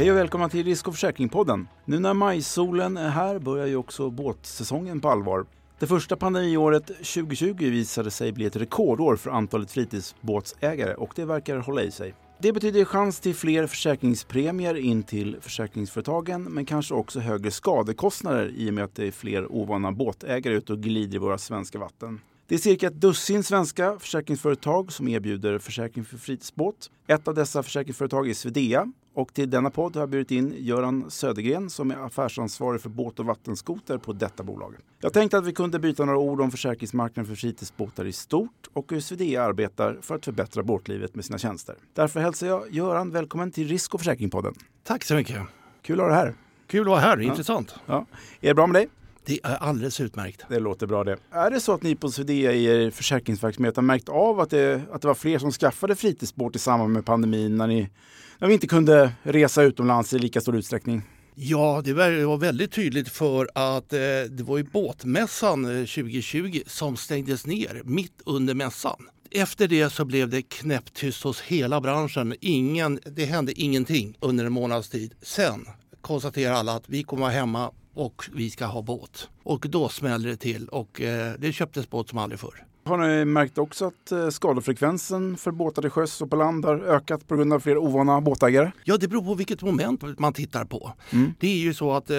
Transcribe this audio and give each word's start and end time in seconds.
Hej 0.00 0.10
och 0.10 0.16
välkomna 0.16 0.48
till 0.48 0.64
Risk 0.64 0.88
och 0.88 0.94
försäkringspodden. 0.94 1.68
Nu 1.84 1.98
när 1.98 2.14
majsolen 2.14 2.96
är 2.96 3.08
här 3.08 3.38
börjar 3.38 3.66
ju 3.66 3.76
också 3.76 4.10
båtsäsongen 4.10 5.00
på 5.00 5.08
allvar. 5.08 5.46
Det 5.78 5.86
första 5.86 6.16
pandemiåret 6.16 6.86
2020 6.86 7.54
visade 7.58 8.10
sig 8.10 8.32
bli 8.32 8.46
ett 8.46 8.56
rekordår 8.56 9.16
för 9.16 9.30
antalet 9.30 9.70
fritidsbåtsägare 9.70 10.94
och 10.94 11.12
det 11.16 11.24
verkar 11.24 11.56
hålla 11.56 11.82
i 11.82 11.90
sig. 11.90 12.14
Det 12.38 12.52
betyder 12.52 12.84
chans 12.84 13.20
till 13.20 13.34
fler 13.34 13.66
försäkringspremier 13.66 14.74
in 14.74 15.02
till 15.02 15.36
försäkringsföretagen 15.40 16.42
men 16.42 16.64
kanske 16.64 16.94
också 16.94 17.20
högre 17.20 17.50
skadekostnader 17.50 18.52
i 18.56 18.70
och 18.70 18.74
med 18.74 18.84
att 18.84 18.94
det 18.94 19.06
är 19.06 19.12
fler 19.12 19.52
ovana 19.52 19.92
båtägare 19.92 20.54
ute 20.54 20.72
och 20.72 20.78
glider 20.78 21.14
i 21.14 21.18
våra 21.18 21.38
svenska 21.38 21.78
vatten. 21.78 22.20
Det 22.46 22.54
är 22.54 22.58
cirka 22.58 22.86
ett 22.86 23.00
dussin 23.00 23.42
svenska 23.42 23.98
försäkringsföretag 23.98 24.92
som 24.92 25.08
erbjuder 25.08 25.58
försäkring 25.58 26.04
för 26.04 26.18
fritidsbåt. 26.18 26.90
Ett 27.06 27.28
av 27.28 27.34
dessa 27.34 27.62
försäkringsföretag 27.62 28.28
är 28.28 28.34
Svedea 28.34 28.92
och 29.14 29.34
till 29.34 29.50
denna 29.50 29.70
podd 29.70 29.96
har 29.96 30.02
jag 30.02 30.08
bjudit 30.08 30.30
in 30.30 30.54
Göran 30.58 31.10
Södergren 31.10 31.70
som 31.70 31.90
är 31.90 32.06
affärsansvarig 32.06 32.80
för 32.80 32.88
båt 32.88 33.18
och 33.18 33.26
vattenskoter 33.26 33.98
på 33.98 34.12
detta 34.12 34.42
bolag. 34.42 34.74
Jag 35.00 35.12
tänkte 35.12 35.38
att 35.38 35.46
vi 35.46 35.52
kunde 35.52 35.78
byta 35.78 36.04
några 36.04 36.18
ord 36.18 36.40
om 36.40 36.50
försäkringsmarknaden 36.50 37.28
för 37.28 37.34
fritidsbåtar 37.34 38.04
i 38.04 38.12
stort 38.12 38.68
och 38.72 38.92
hur 38.92 39.00
Svedea 39.00 39.42
arbetar 39.44 39.98
för 40.02 40.14
att 40.14 40.24
förbättra 40.24 40.62
båtlivet 40.62 41.14
med 41.14 41.24
sina 41.24 41.38
tjänster. 41.38 41.74
Därför 41.94 42.20
hälsar 42.20 42.46
jag 42.46 42.70
Göran 42.70 43.10
välkommen 43.10 43.50
till 43.50 43.68
Risk 43.68 43.94
och 43.94 44.00
försäkringspodden. 44.00 44.54
Tack 44.84 45.04
så 45.04 45.14
mycket. 45.14 45.42
Kul 45.82 46.00
att 46.00 46.06
ha 46.06 46.14
dig 46.14 46.16
här. 46.16 46.34
Kul 46.66 46.80
att 46.80 46.86
vara 46.86 47.00
här, 47.00 47.20
intressant. 47.20 47.74
Ja. 47.86 48.06
Är 48.40 48.48
det 48.48 48.54
bra 48.54 48.66
med 48.66 48.74
dig? 48.74 48.88
Det 49.24 49.40
är 49.42 49.56
alldeles 49.56 50.00
utmärkt. 50.00 50.44
Det 50.48 50.60
låter 50.60 50.86
bra 50.86 51.04
det. 51.04 51.16
Är 51.30 51.50
det 51.50 51.60
så 51.60 51.72
att 51.72 51.82
ni 51.82 51.94
på 51.94 52.10
Svedea 52.10 52.52
i 52.52 52.64
er 52.64 52.90
försäkringsverksamhet 52.90 53.76
har 53.76 53.82
märkt 53.82 54.08
av 54.08 54.40
att 54.40 54.50
det, 54.50 54.82
att 54.92 55.02
det 55.02 55.08
var 55.08 55.14
fler 55.14 55.38
som 55.38 55.52
skaffade 55.52 55.96
fritidsbåt 55.96 56.56
i 56.56 56.58
samband 56.58 56.92
med 56.92 57.04
pandemin 57.04 57.56
när, 57.56 57.66
ni, 57.66 57.90
när 58.40 58.48
vi 58.48 58.54
inte 58.54 58.66
kunde 58.66 59.12
resa 59.22 59.62
utomlands 59.62 60.12
i 60.12 60.18
lika 60.18 60.40
stor 60.40 60.56
utsträckning? 60.56 61.02
Ja, 61.34 61.82
det 61.84 61.92
var 61.92 62.36
väldigt 62.36 62.72
tydligt 62.72 63.08
för 63.08 63.48
att 63.54 63.92
eh, 63.92 63.98
det 64.30 64.42
var 64.42 64.58
ju 64.58 64.64
båtmässan 64.64 65.64
eh, 65.64 65.86
2020 65.86 66.60
som 66.66 66.96
stängdes 66.96 67.46
ner 67.46 67.82
mitt 67.84 68.22
under 68.26 68.54
mässan. 68.54 69.08
Efter 69.30 69.68
det 69.68 69.90
så 69.90 70.04
blev 70.04 70.28
det 70.28 70.42
knäpptyst 70.42 71.24
hos 71.24 71.40
hela 71.40 71.80
branschen. 71.80 72.34
Ingen, 72.40 73.00
det 73.04 73.24
hände 73.24 73.60
ingenting 73.60 74.16
under 74.20 74.44
en 74.44 74.52
månads 74.52 74.88
tid. 74.88 75.14
Sen 75.22 75.66
konstaterar 76.00 76.54
alla 76.54 76.72
att 76.72 76.88
vi 76.88 77.02
kommer 77.02 77.22
vara 77.22 77.32
hemma 77.32 77.70
och 77.94 78.24
vi 78.34 78.50
ska 78.50 78.66
ha 78.66 78.82
båt. 78.82 79.28
Och 79.42 79.66
då 79.68 79.88
smäller 79.88 80.28
det 80.28 80.36
till 80.36 80.68
och 80.68 81.00
eh, 81.00 81.34
det 81.38 81.52
köptes 81.52 81.90
båt 81.90 82.08
som 82.08 82.18
aldrig 82.18 82.40
förr. 82.40 82.66
Har 82.84 82.98
ni 82.98 83.24
märkt 83.24 83.58
också 83.58 83.86
att 83.86 84.12
eh, 84.12 84.28
skadefrekvensen 84.28 85.36
för 85.36 85.50
båtar 85.50 85.82
till 85.82 85.90
sjöss 85.90 86.22
och 86.22 86.30
på 86.30 86.36
land 86.36 86.64
har 86.64 86.78
ökat 86.78 87.28
på 87.28 87.36
grund 87.36 87.52
av 87.52 87.60
fler 87.60 87.78
ovana 87.78 88.20
båtägare? 88.20 88.72
Ja, 88.84 88.96
det 88.96 89.08
beror 89.08 89.22
på 89.22 89.34
vilket 89.34 89.62
moment 89.62 90.18
man 90.18 90.32
tittar 90.32 90.64
på. 90.64 90.92
Mm. 91.10 91.34
Det 91.40 91.48
är 91.48 91.58
ju 91.58 91.74
så 91.74 91.92
att 91.92 92.10
eh, 92.10 92.16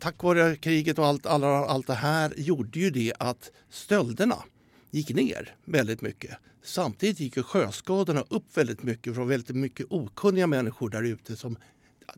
tack 0.00 0.22
vare 0.22 0.56
kriget 0.56 0.98
och 0.98 1.06
allt, 1.06 1.26
alla, 1.26 1.48
allt 1.48 1.86
det 1.86 1.94
här 1.94 2.32
gjorde 2.36 2.78
ju 2.78 2.90
det 2.90 3.12
att 3.18 3.50
stölderna 3.70 4.36
gick 4.90 5.14
ner 5.14 5.54
väldigt 5.64 6.00
mycket. 6.00 6.30
Samtidigt 6.64 7.20
gick 7.20 7.46
sjöskadorna 7.46 8.24
upp 8.28 8.56
väldigt 8.56 8.82
mycket 8.82 9.14
från 9.14 9.28
väldigt 9.28 9.56
mycket 9.56 9.86
okunniga 9.90 10.46
människor 10.46 10.90
där 10.90 11.02
ute 11.02 11.36
som 11.36 11.56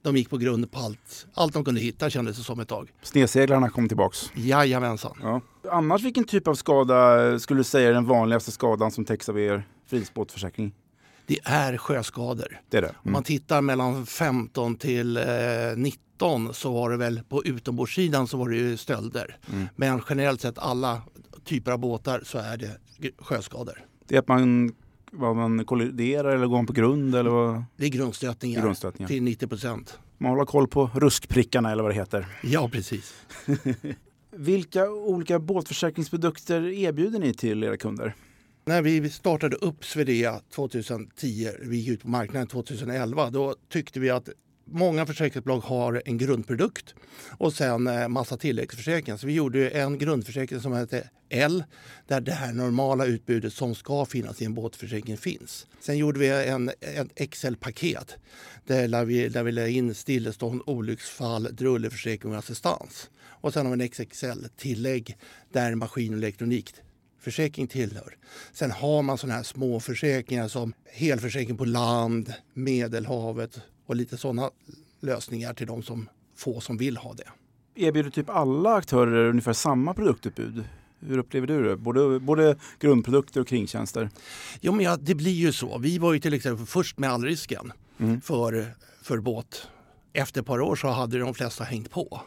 de 0.02 0.16
gick 0.16 0.30
på 0.30 0.36
grund 0.38 0.70
på 0.70 0.78
allt, 0.78 1.26
allt 1.34 1.52
de 1.52 1.64
kunde 1.64 1.80
hitta 1.80 2.10
kändes 2.10 2.36
det 2.36 2.42
som 2.42 2.60
ett 2.60 2.68
tag. 2.68 2.92
Snedseglarna 3.02 3.70
kom 3.70 3.88
tillbaks? 3.88 4.30
Jajamensan. 4.34 5.18
Ja. 5.22 5.40
Annars 5.70 6.02
vilken 6.02 6.24
typ 6.24 6.48
av 6.48 6.54
skada 6.54 7.38
skulle 7.38 7.60
du 7.60 7.64
säga 7.64 7.88
är 7.88 7.92
den 7.92 8.06
vanligaste 8.06 8.52
skadan 8.52 8.90
som 8.90 9.04
täcks 9.04 9.28
av 9.28 9.40
er 9.40 9.66
fritidsbåtförsäkring? 9.86 10.74
Det 11.26 11.38
är 11.44 11.76
sjöskador. 11.76 12.60
Det 12.68 12.76
är 12.76 12.82
det. 12.82 12.88
Mm. 12.88 13.00
Om 13.04 13.12
man 13.12 13.22
tittar 13.22 13.60
mellan 13.60 14.06
15 14.06 14.76
till 14.76 15.16
eh, 15.16 15.24
19 15.76 16.54
så 16.54 16.72
var 16.72 16.90
det 16.90 16.96
väl 16.96 17.20
på 17.28 17.44
utombordssidan 17.44 18.26
så 18.26 18.36
var 18.36 18.48
det 18.48 18.56
ju 18.56 18.76
stölder. 18.76 19.38
Mm. 19.52 19.68
Men 19.76 20.02
generellt 20.08 20.40
sett 20.40 20.58
alla 20.58 21.02
typer 21.44 21.72
av 21.72 21.78
båtar 21.78 22.22
så 22.24 22.38
är 22.38 22.56
det 22.56 22.70
sjöskador. 23.18 23.84
Det 24.06 24.14
är 24.14 24.18
att 24.18 24.28
man 24.28 24.72
vad 25.12 25.36
man 25.36 25.64
kolliderar 25.64 26.34
eller 26.34 26.46
går 26.46 26.56
man 26.56 26.66
på 26.66 26.72
grund? 26.72 27.14
Eller 27.14 27.30
vad? 27.30 27.64
Det 27.76 27.84
är 27.84 27.90
grundstötningar, 27.90 28.62
grundstötningar. 28.62 29.08
till 29.08 29.22
90 29.22 29.46
procent. 29.46 29.98
Man 30.18 30.30
håller 30.30 30.44
koll 30.44 30.68
på 30.68 30.90
ruskprickarna 30.94 31.72
eller 31.72 31.82
vad 31.82 31.92
det 31.92 31.96
heter. 31.96 32.26
Ja, 32.42 32.68
precis. 32.72 33.14
Vilka 34.30 34.90
olika 34.90 35.38
båtförsäkringsprodukter 35.38 36.66
erbjuder 36.66 37.18
ni 37.18 37.34
till 37.34 37.64
era 37.64 37.76
kunder? 37.76 38.14
När 38.64 38.82
vi 38.82 39.10
startade 39.10 39.56
upp 39.56 39.84
Svedea 39.84 40.40
2010, 40.54 41.48
vi 41.62 41.76
gick 41.76 41.88
ut 41.88 42.02
på 42.02 42.08
marknaden 42.08 42.48
2011, 42.48 43.30
då 43.30 43.54
tyckte 43.68 44.00
vi 44.00 44.10
att 44.10 44.28
många 44.72 45.06
försäkringsbolag 45.06 45.60
har 45.60 46.02
en 46.04 46.18
grundprodukt 46.18 46.94
och 47.38 47.52
sen 47.52 47.86
eh, 47.86 48.08
massa 48.08 48.36
tilläggsförsäkringar. 48.36 49.16
Så 49.16 49.26
vi 49.26 49.32
gjorde 49.32 49.68
en 49.68 49.98
grundförsäkring 49.98 50.60
som 50.60 50.72
hette 50.72 51.08
L 51.28 51.64
där 52.06 52.20
det 52.20 52.32
här 52.32 52.52
normala 52.52 53.06
utbudet 53.06 53.52
som 53.52 53.74
ska 53.74 54.04
finnas 54.04 54.42
i 54.42 54.44
en 54.44 54.54
båtförsäkring 54.54 55.16
finns. 55.16 55.66
Sen 55.80 55.98
gjorde 55.98 56.18
vi 56.18 56.28
en, 56.28 56.70
en 56.80 57.10
Excel-paket 57.16 58.16
där 58.66 59.04
vi, 59.04 59.28
där 59.28 59.42
vi 59.42 59.52
la 59.52 59.68
in 59.68 59.94
stillestånd, 59.94 60.62
olycksfall, 60.66 61.48
drulleförsäkring 61.52 62.32
och 62.32 62.38
assistans. 62.38 63.10
Och 63.20 63.52
sen 63.52 63.66
har 63.66 63.76
vi 63.76 63.82
en 63.82 63.88
XXL-tillägg 63.88 65.16
där 65.52 65.74
maskin 65.74 66.12
och 66.12 66.18
elektronik 66.18 66.74
försäkring 67.20 67.66
tillhör. 67.66 68.16
Sen 68.52 68.70
har 68.70 69.02
man 69.02 69.18
sådana 69.18 69.34
här 69.34 69.42
små 69.42 69.80
försäkringar 69.80 70.48
som 70.48 70.74
helförsäkring 70.84 71.56
på 71.56 71.64
land, 71.64 72.34
Medelhavet 72.54 73.60
och 73.86 73.96
lite 73.96 74.16
sådana 74.16 74.50
lösningar 75.00 75.54
till 75.54 75.66
de 75.66 75.82
som 75.82 76.08
få 76.36 76.60
som 76.60 76.76
vill 76.76 76.96
ha 76.96 77.14
det. 77.14 77.28
Erbjuder 77.74 78.10
typ 78.10 78.30
alla 78.30 78.74
aktörer 78.74 79.28
ungefär 79.28 79.52
samma 79.52 79.94
produktutbud? 79.94 80.64
Hur 81.00 81.18
upplever 81.18 81.46
du 81.46 81.62
det? 81.62 81.76
Både, 81.76 82.20
både 82.20 82.56
grundprodukter 82.78 83.40
och 83.40 83.48
kringtjänster? 83.48 84.10
Jo, 84.60 84.72
men 84.72 84.84
ja, 84.84 84.96
det 84.96 85.14
blir 85.14 85.32
ju 85.32 85.52
så. 85.52 85.78
Vi 85.78 85.98
var 85.98 86.12
ju 86.12 86.20
till 86.20 86.34
exempel 86.34 86.66
först 86.66 86.98
med 86.98 87.10
allrisken 87.10 87.72
mm. 87.98 88.20
för, 88.20 88.74
för 89.02 89.18
båt. 89.18 89.68
Efter 90.12 90.40
ett 90.40 90.46
par 90.46 90.60
år 90.60 90.76
så 90.76 90.88
hade 90.88 91.18
de 91.18 91.34
flesta 91.34 91.64
hängt 91.64 91.90
på. 91.90 92.20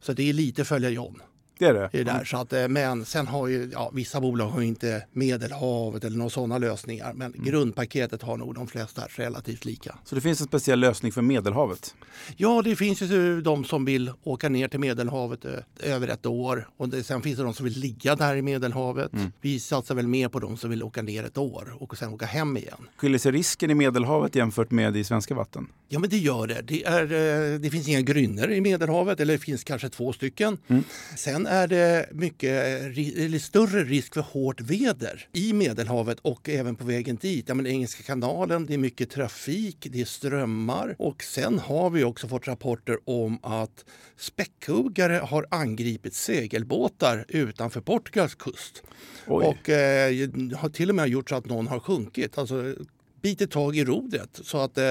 Så 0.00 0.12
det 0.12 0.28
är 0.28 0.32
lite 0.32 0.64
följa 0.64 0.90
John. 0.90 1.22
Det 1.58 1.66
är 1.66 1.74
det. 1.74 1.88
det 1.92 2.00
är 2.00 2.04
där. 2.04 2.24
Så 2.24 2.36
att, 2.36 2.52
eh, 2.52 2.68
men 2.68 3.04
sen 3.04 3.26
har 3.26 3.46
ju 3.46 3.70
ja, 3.72 3.90
vissa 3.94 4.20
bolag 4.20 4.48
har 4.48 4.62
inte 4.62 5.06
Medelhavet 5.12 6.04
eller 6.04 6.16
några 6.16 6.30
sådana 6.30 6.58
lösningar. 6.58 7.12
Men 7.12 7.34
mm. 7.34 7.44
grundpaketet 7.44 8.22
har 8.22 8.36
nog 8.36 8.54
de 8.54 8.66
flesta 8.66 9.02
relativt 9.08 9.64
lika. 9.64 9.98
Så 10.04 10.14
det 10.14 10.20
finns 10.20 10.40
en 10.40 10.46
speciell 10.46 10.80
lösning 10.80 11.12
för 11.12 11.22
Medelhavet? 11.22 11.94
Ja, 12.36 12.62
det 12.62 12.76
finns 12.76 13.02
ju 13.02 13.40
de 13.40 13.64
som 13.64 13.84
vill 13.84 14.12
åka 14.22 14.48
ner 14.48 14.68
till 14.68 14.80
Medelhavet 14.80 15.44
eh, 15.44 15.52
över 15.92 16.08
ett 16.08 16.26
år. 16.26 16.68
Och 16.76 16.88
det, 16.88 17.02
sen 17.02 17.22
finns 17.22 17.36
det 17.36 17.42
de 17.42 17.54
som 17.54 17.64
vill 17.64 17.78
ligga 17.78 18.16
där 18.16 18.36
i 18.36 18.42
Medelhavet. 18.42 19.12
Mm. 19.12 19.32
Vi 19.40 19.60
satsar 19.60 19.94
väl 19.94 20.06
mer 20.06 20.28
på 20.28 20.38
de 20.38 20.56
som 20.56 20.70
vill 20.70 20.82
åka 20.82 21.02
ner 21.02 21.24
ett 21.24 21.38
år 21.38 21.76
och 21.78 21.98
sen 21.98 22.12
åka 22.12 22.26
hem 22.26 22.56
igen. 22.56 22.88
Skiljer 22.96 23.18
sig 23.18 23.32
risken 23.32 23.70
i 23.70 23.74
Medelhavet 23.74 24.34
jämfört 24.34 24.70
med 24.70 24.96
i 24.96 25.04
svenska 25.04 25.34
vatten? 25.34 25.68
Ja, 25.88 25.98
men 25.98 26.10
det 26.10 26.18
gör 26.18 26.46
det. 26.46 26.62
Det, 26.62 26.84
är, 26.84 27.02
eh, 27.02 27.60
det 27.60 27.70
finns 27.70 27.88
inga 27.88 28.00
grynner 28.00 28.50
i 28.50 28.60
Medelhavet, 28.60 29.20
eller 29.20 29.32
det 29.32 29.38
finns 29.38 29.64
kanske 29.64 29.88
två 29.88 30.12
stycken. 30.12 30.58
Mm. 30.68 30.84
Sen 31.16 31.45
är 31.46 31.68
det 31.68 32.08
mycket, 32.12 32.50
eller 32.50 33.38
större 33.38 33.84
risk 33.84 34.14
för 34.14 34.20
hårt 34.20 34.60
väder 34.60 35.28
i 35.32 35.52
Medelhavet 35.52 36.18
och 36.22 36.48
även 36.48 36.76
på 36.76 36.84
vägen 36.84 37.16
dit. 37.16 37.44
Ja, 37.48 37.54
men 37.54 37.66
Engelska 37.66 38.02
kanalen, 38.02 38.66
det 38.66 38.74
är 38.74 38.78
mycket 38.78 39.10
trafik, 39.10 39.86
det 39.90 40.00
är 40.00 40.04
strömmar 40.04 40.96
och 40.98 41.22
sen 41.22 41.58
har 41.58 41.90
vi 41.90 42.04
också 42.04 42.28
fått 42.28 42.48
rapporter 42.48 42.98
om 43.04 43.38
att 43.42 43.84
späckhuggare 44.16 45.14
har 45.14 45.46
angripit 45.50 46.14
segelbåtar 46.14 47.24
utanför 47.28 47.80
Portugals 47.80 48.34
kust. 48.34 48.82
Oj. 49.26 49.46
Och 49.46 49.68
eh, 49.68 50.28
har 50.56 50.68
till 50.68 50.90
och 50.90 50.96
med 50.96 51.08
gjort 51.08 51.28
så 51.28 51.34
att 51.34 51.46
någon 51.46 51.66
har 51.66 51.80
sjunkit. 51.80 52.38
Alltså, 52.38 52.74
bitit 53.22 53.50
tag 53.50 53.76
i 53.76 53.84
rodret 53.84 54.40
så 54.42 54.58
att 54.58 54.78
eh, 54.78 54.84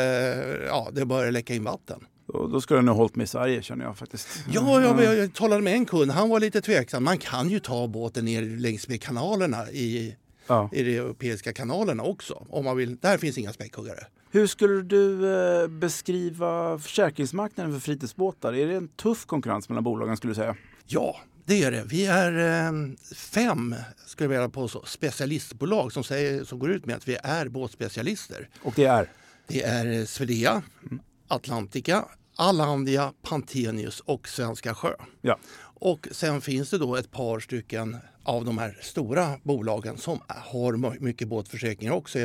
ja, 0.68 0.90
det 0.92 1.06
börjar 1.06 1.32
läcka 1.32 1.54
in 1.54 1.64
vatten. 1.64 2.06
Då, 2.28 2.48
då 2.48 2.62
skulle 2.62 2.78
den 2.78 2.88
ha 2.88 2.96
hållit 2.96 3.16
mig 3.16 3.24
i 3.24 3.28
Sverige 3.28 3.62
känner 3.62 3.86
jag 3.86 3.98
faktiskt. 3.98 4.28
Ja, 4.50 4.82
jag, 4.82 5.04
jag, 5.04 5.16
jag 5.16 5.34
talade 5.34 5.62
med 5.62 5.74
en 5.74 5.86
kund. 5.86 6.12
Han 6.12 6.30
var 6.30 6.40
lite 6.40 6.62
tveksam. 6.62 7.04
Man 7.04 7.18
kan 7.18 7.50
ju 7.50 7.60
ta 7.60 7.88
båten 7.88 8.26
ner 8.26 8.42
längs 8.42 8.88
med 8.88 9.02
kanalerna 9.02 9.72
i, 9.72 10.16
ja. 10.48 10.70
i 10.74 10.84
de 10.84 10.98
europeiska 10.98 11.54
kanalerna 11.54 12.04
också. 12.04 12.46
Om 12.50 12.66
man 12.66 12.78
vill. 12.78 12.98
Där 12.98 13.18
finns 13.18 13.38
inga 13.38 13.54
späckhuggare. 13.54 14.08
Hur 14.32 14.48
skulle 14.48 14.82
du 14.82 15.36
eh, 15.36 15.68
beskriva 15.68 16.80
försäkringsmarknaden 16.80 17.74
för 17.74 17.80
fritidsbåtar? 17.80 18.54
Är 18.54 18.68
det 18.68 18.76
en 18.76 18.88
tuff 18.88 19.26
konkurrens 19.26 19.70
mellan 19.70 19.84
bolagen 19.84 20.18
skulle 20.18 20.32
du 20.32 20.36
säga? 20.36 20.56
Ja, 20.86 21.16
det 21.46 21.64
är 21.64 21.72
det. 21.72 21.84
Vi 21.88 22.06
är 22.06 22.66
eh, 22.68 22.72
fem 23.16 23.76
skulle 24.06 24.26
jag 24.26 24.30
vilja 24.30 24.50
påstå, 24.50 24.84
specialistbolag 24.86 25.92
som, 25.92 26.04
säger, 26.04 26.44
som 26.44 26.60
går 26.60 26.72
ut 26.72 26.86
med 26.86 26.96
att 26.96 27.08
vi 27.08 27.18
är 27.24 27.48
båtspecialister. 27.48 28.50
Och 28.64 28.74
det 28.76 28.86
är? 28.86 29.10
Det 29.48 29.64
är 29.64 30.06
Svedea, 30.06 30.64
mm. 30.84 31.00
Atlantica, 31.28 32.06
Allandia, 32.36 33.14
Pantenius 33.22 34.00
och 34.00 34.28
Svenska 34.28 34.74
Sjö. 34.74 34.94
Ja. 35.22 35.40
Och 35.80 36.08
sen 36.12 36.42
finns 36.42 36.70
det 36.70 36.78
då 36.78 36.96
ett 36.96 37.12
par 37.12 37.40
stycken 37.40 37.98
av 38.24 38.46
de 38.46 38.58
här 38.58 38.80
stora 38.82 39.40
bolagen 39.44 39.98
som 39.98 40.20
har 40.28 41.00
mycket 41.00 41.28
båtförsäkringar 41.28 41.94
också. 41.94 42.20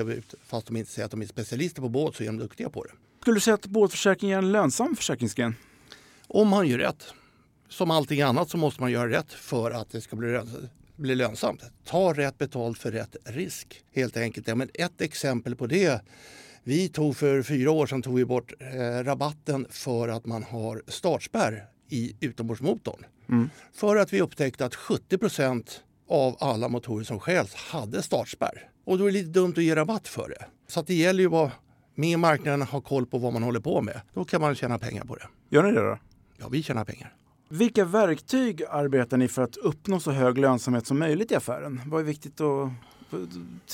Fast 0.47 0.67
de 0.67 0.76
inte 0.76 0.91
säger 0.91 1.06
att 1.06 1.11
de 1.11 1.23
är 1.23 1.26
specialister 1.26 1.82
på 1.82 1.88
båt 1.88 2.17
så 2.17 2.23
är 2.23 2.26
de 2.26 2.38
duktiga 2.38 2.70
på 2.70 2.85
det. 2.85 2.91
Skulle 3.20 3.37
du 3.37 3.41
säga 3.41 3.55
att 3.55 3.67
båtförsäkring 3.67 4.31
är 4.31 4.38
en 4.38 4.52
lönsam 4.52 4.97
försäkringsgren? 4.97 5.55
Om 6.26 6.49
man 6.49 6.69
gör 6.69 6.79
rätt. 6.79 7.14
Som 7.69 7.91
allting 7.91 8.23
annat 8.23 8.50
så 8.50 8.56
måste 8.56 8.81
man 8.81 8.91
göra 8.91 9.11
rätt 9.11 9.32
för 9.32 9.70
att 9.70 9.91
det 9.91 10.00
ska 10.00 10.17
bli, 10.17 10.41
bli 10.96 11.14
lönsamt. 11.14 11.62
Ta 11.85 12.12
rätt 12.12 12.38
betalt 12.38 12.79
för 12.79 12.93
rätt 12.93 13.17
risk 13.25 13.85
helt 13.93 14.17
enkelt. 14.17 14.49
Ja, 14.49 14.55
men 14.55 14.70
ett 14.75 15.00
exempel 15.00 15.56
på 15.56 15.67
det 15.67 16.00
vi 16.64 16.88
tog 16.88 17.16
för 17.16 17.42
fyra 17.42 17.70
år 17.70 17.86
sedan 17.86 18.02
tog 18.02 18.16
vi 18.16 18.24
bort 18.24 18.52
eh, 18.58 19.04
rabatten 19.04 19.66
för 19.70 20.08
att 20.08 20.26
man 20.26 20.42
har 20.42 20.82
startspärr 20.86 21.64
i 21.88 22.16
utombordsmotorn. 22.20 23.04
Mm. 23.28 23.50
För 23.72 23.96
att 23.96 24.12
vi 24.12 24.20
upptäckte 24.20 24.64
att 24.64 24.74
70% 24.74 25.70
av 26.08 26.36
alla 26.40 26.68
motorer 26.68 27.04
som 27.04 27.20
stjäls 27.20 27.54
hade 27.54 28.02
startspärr. 28.02 28.68
Och 28.84 28.98
då 28.98 29.04
är 29.04 29.12
det 29.12 29.18
lite 29.18 29.30
dumt 29.30 29.54
att 29.56 29.64
ge 29.64 29.74
rabatt 29.74 30.08
för 30.08 30.28
det. 30.28 30.44
Så 30.68 30.82
det 30.82 30.94
gäller 30.94 31.20
ju 31.20 31.26
att 31.26 31.32
vara 31.32 31.52
med 31.94 32.10
i 32.10 32.16
marknaden 32.16 32.62
ha 32.62 32.80
koll 32.80 33.06
på 33.06 33.18
vad 33.18 33.32
man 33.32 33.42
håller 33.42 33.60
på 33.60 33.82
med. 33.82 34.00
Då 34.14 34.24
kan 34.24 34.40
man 34.40 34.54
tjäna 34.54 34.78
pengar 34.78 35.04
på 35.04 35.16
det. 35.16 35.26
Gör 35.48 35.62
ni 35.62 35.72
det 35.72 35.80
då? 35.80 35.98
Ja, 36.38 36.48
vi 36.48 36.62
tjänar 36.62 36.84
pengar. 36.84 37.14
Vilka 37.48 37.84
verktyg 37.84 38.62
arbetar 38.70 39.16
ni 39.16 39.28
för 39.28 39.42
att 39.42 39.56
uppnå 39.56 40.00
så 40.00 40.10
hög 40.10 40.38
lönsamhet 40.38 40.86
som 40.86 40.98
möjligt 40.98 41.32
i 41.32 41.34
affären? 41.34 41.80
Vad 41.86 42.00
är 42.00 42.04
viktigt 42.04 42.40
att 42.40 42.70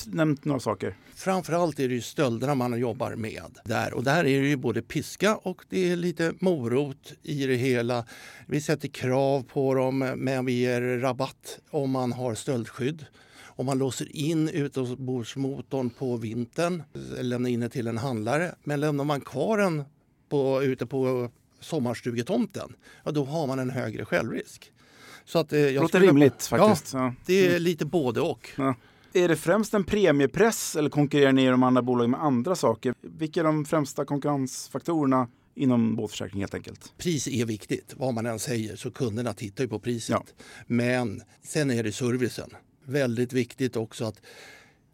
nämnt 0.05 0.45
några 0.45 0.59
saker. 0.59 0.95
Framförallt 1.15 1.79
är 1.79 1.87
det 1.87 1.93
ju 1.93 2.01
stölderna 2.01 2.55
man 2.55 2.79
jobbar 2.79 3.15
med 3.15 3.59
där. 3.65 3.93
Och 3.93 4.03
där 4.03 4.19
är 4.19 4.41
det 4.41 4.47
ju 4.47 4.55
både 4.55 4.81
piska 4.81 5.35
och 5.35 5.65
det 5.69 5.91
är 5.91 5.95
lite 5.95 6.33
morot 6.39 7.13
i 7.23 7.45
det 7.45 7.55
hela. 7.55 8.05
Vi 8.45 8.61
sätter 8.61 8.87
krav 8.87 9.43
på 9.43 9.73
dem 9.73 9.97
men 10.15 10.45
vi 10.45 10.53
ger 10.53 10.81
rabatt 10.81 11.59
om 11.69 11.91
man 11.91 12.11
har 12.11 12.35
stöldskydd. 12.35 13.05
Om 13.43 13.65
man 13.65 13.77
låser 13.77 14.15
in 14.15 14.49
utombordsmotorn 14.49 15.89
på 15.89 16.17
vintern, 16.17 16.83
lämnar 17.19 17.49
in 17.49 17.59
den 17.59 17.69
till 17.69 17.87
en 17.87 17.97
handlare. 17.97 18.55
Men 18.63 18.79
lämnar 18.79 19.03
man 19.03 19.21
kvar 19.21 19.57
den 19.57 19.83
på, 20.29 20.63
ute 20.63 20.85
på 20.85 21.29
sommarstugetomten, 21.59 22.73
ja, 23.03 23.11
då 23.11 23.25
har 23.25 23.47
man 23.47 23.59
en 23.59 23.69
högre 23.69 24.05
självrisk. 24.05 24.71
Så 25.25 25.39
att, 25.39 25.53
eh, 25.53 25.59
jag 25.59 25.81
Låter 25.81 25.99
rimligt 25.99 26.45
faktiskt. 26.45 26.93
Ja, 26.93 27.13
det 27.25 27.47
är 27.47 27.59
lite 27.59 27.85
både 27.85 28.21
och. 28.21 28.49
Ja. 28.57 28.75
Är 29.17 29.27
det 29.27 29.35
främst 29.35 29.73
en 29.73 29.83
premiepress 29.83 30.75
eller 30.75 30.89
konkurrerar 30.89 31.31
ni 31.31 31.43
i 31.43 31.47
de 31.47 31.63
andra 31.63 31.81
bolagen 31.81 32.11
med 32.11 32.23
andra 32.23 32.55
saker? 32.55 32.93
Vilka 33.01 33.39
är 33.39 33.43
de 33.43 33.65
främsta 33.65 34.05
konkurrensfaktorerna 34.05 35.27
inom 35.55 35.95
båtförsäkring 35.95 36.39
helt 36.39 36.53
enkelt? 36.53 36.93
Pris 36.97 37.27
är 37.27 37.45
viktigt, 37.45 37.93
vad 37.97 38.13
man 38.13 38.25
än 38.25 38.39
säger, 38.39 38.75
så 38.75 38.91
kunderna 38.91 39.33
tittar 39.33 39.63
ju 39.63 39.69
på 39.69 39.79
priset. 39.79 40.09
Ja. 40.09 40.43
Men 40.67 41.21
sen 41.43 41.71
är 41.71 41.83
det 41.83 41.91
servicen. 41.91 42.49
Väldigt 42.85 43.33
viktigt 43.33 43.75
också 43.75 44.05
att 44.05 44.21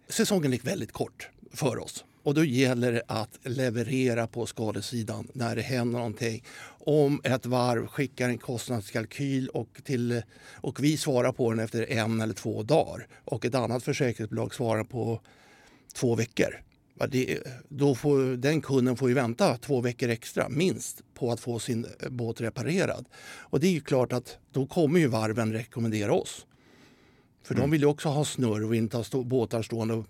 säsongen 0.10 0.54
är 0.54 0.60
väldigt 0.60 0.92
kort 0.92 1.30
för 1.54 1.80
oss. 1.80 2.06
Och 2.24 2.34
då 2.34 2.44
gäller 2.44 2.92
det 2.92 3.02
att 3.08 3.40
leverera 3.44 4.28
på 4.28 4.46
skadesidan 4.46 5.28
när 5.34 5.56
det 5.56 5.62
händer 5.62 6.00
någonting. 6.00 6.44
Om 6.86 7.22
ett 7.24 7.46
varv 7.46 7.88
skickar 7.88 8.30
en 8.30 8.38
kostnadskalkyl 8.38 9.48
och, 9.48 9.82
till, 9.84 10.22
och 10.52 10.84
vi 10.84 10.98
svarar 10.98 11.32
på 11.32 11.52
den 11.52 11.60
efter 11.60 11.92
en 11.92 12.22
eller 12.22 12.34
två 12.34 12.64
dagar 12.64 13.08
och 13.26 13.46
ett 13.46 13.56
annat 13.56 13.84
försäkringsbolag 13.84 14.54
svarar 14.54 14.84
på 14.84 15.22
två 15.94 16.16
veckor. 16.16 16.64
Det, 17.10 17.40
då 17.70 17.96
får, 17.96 18.38
den 18.38 18.62
kunden 18.62 18.98
får 18.98 19.10
ju 19.10 19.16
vänta 19.16 19.58
två 19.58 19.82
veckor 19.82 20.10
extra, 20.10 20.50
minst, 20.50 21.02
på 21.14 21.32
att 21.32 21.40
få 21.40 21.60
sin 21.60 21.86
båt 22.10 22.42
reparerad. 22.42 23.06
Och 23.38 23.60
det 23.60 23.68
är 23.68 23.72
ju 23.72 23.82
klart 23.82 24.14
att 24.14 24.38
då 24.52 24.66
kommer 24.66 25.00
ju 25.00 25.08
varven 25.08 25.54
rekommendera 25.54 26.14
oss. 26.14 26.46
För 27.44 27.54
mm. 27.54 27.62
de 27.62 27.72
vill 27.72 27.82
ju 27.82 27.88
också 27.88 28.10
ha 28.10 28.26
snurr 28.26 28.64
och 28.64 28.76
inte 28.76 28.98
ha 28.98 29.04
stå, 29.04 29.24
båtar 29.24 29.62
stående 29.62 30.04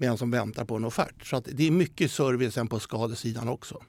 medan 0.00 0.16
de 0.16 0.30
väntar 0.30 0.64
på 0.64 0.76
en 0.76 0.84
offert. 0.84 1.26
Så 1.26 1.40
det 1.40 1.66
är 1.66 1.70
mycket 1.70 2.10
servicen 2.10 2.68
på 2.68 2.80
skadesidan 2.80 3.48
också. 3.48 3.82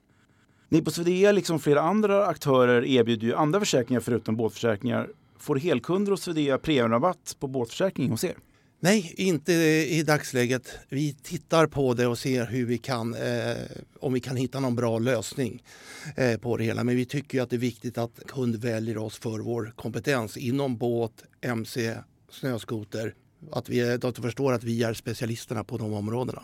Ni 0.69 0.81
på 0.81 0.91
Swedea, 0.91 1.31
liksom 1.31 1.59
flera 1.59 1.81
andra 1.81 2.27
aktörer, 2.27 2.85
erbjuder 2.85 3.27
ju 3.27 3.35
andra 3.35 3.59
försäkringar 3.59 4.01
förutom 4.01 4.35
båtförsäkringar. 4.35 5.09
Får 5.39 5.55
helkunder 5.55 6.11
hos 6.11 6.21
Swedea 6.21 6.57
premierabatt 6.57 7.35
på 7.39 7.47
båtförsäkring 7.47 8.09
hos 8.09 8.23
er? 8.23 8.35
Nej, 8.79 9.13
inte 9.17 9.53
i 9.89 10.03
dagsläget. 10.03 10.67
Vi 10.89 11.13
tittar 11.13 11.67
på 11.67 11.93
det 11.93 12.07
och 12.07 12.17
ser 12.17 12.45
hur 12.45 12.65
vi 12.65 12.77
kan, 12.77 13.13
eh, 13.13 13.57
om 13.99 14.13
vi 14.13 14.19
kan 14.19 14.35
hitta 14.35 14.59
någon 14.59 14.75
bra 14.75 14.99
lösning 14.99 15.63
eh, 16.15 16.37
på 16.37 16.57
det 16.57 16.63
hela. 16.63 16.83
Men 16.83 16.95
vi 16.95 17.05
tycker 17.05 17.41
att 17.41 17.49
det 17.49 17.55
är 17.55 17.57
viktigt 17.57 17.97
att 17.97 18.19
kund 18.27 18.55
väljer 18.55 18.97
oss 18.97 19.17
för 19.17 19.39
vår 19.39 19.73
kompetens 19.75 20.37
inom 20.37 20.77
båt, 20.77 21.23
mc, 21.41 21.95
snöskoter 22.29 23.13
att, 23.51 23.69
vi, 23.69 23.93
att 23.93 24.01
de 24.01 24.13
förstår 24.13 24.53
att 24.53 24.63
vi 24.63 24.83
är 24.83 24.93
specialisterna 24.93 25.63
på 25.63 25.77
de 25.77 25.93
områdena. 25.93 26.41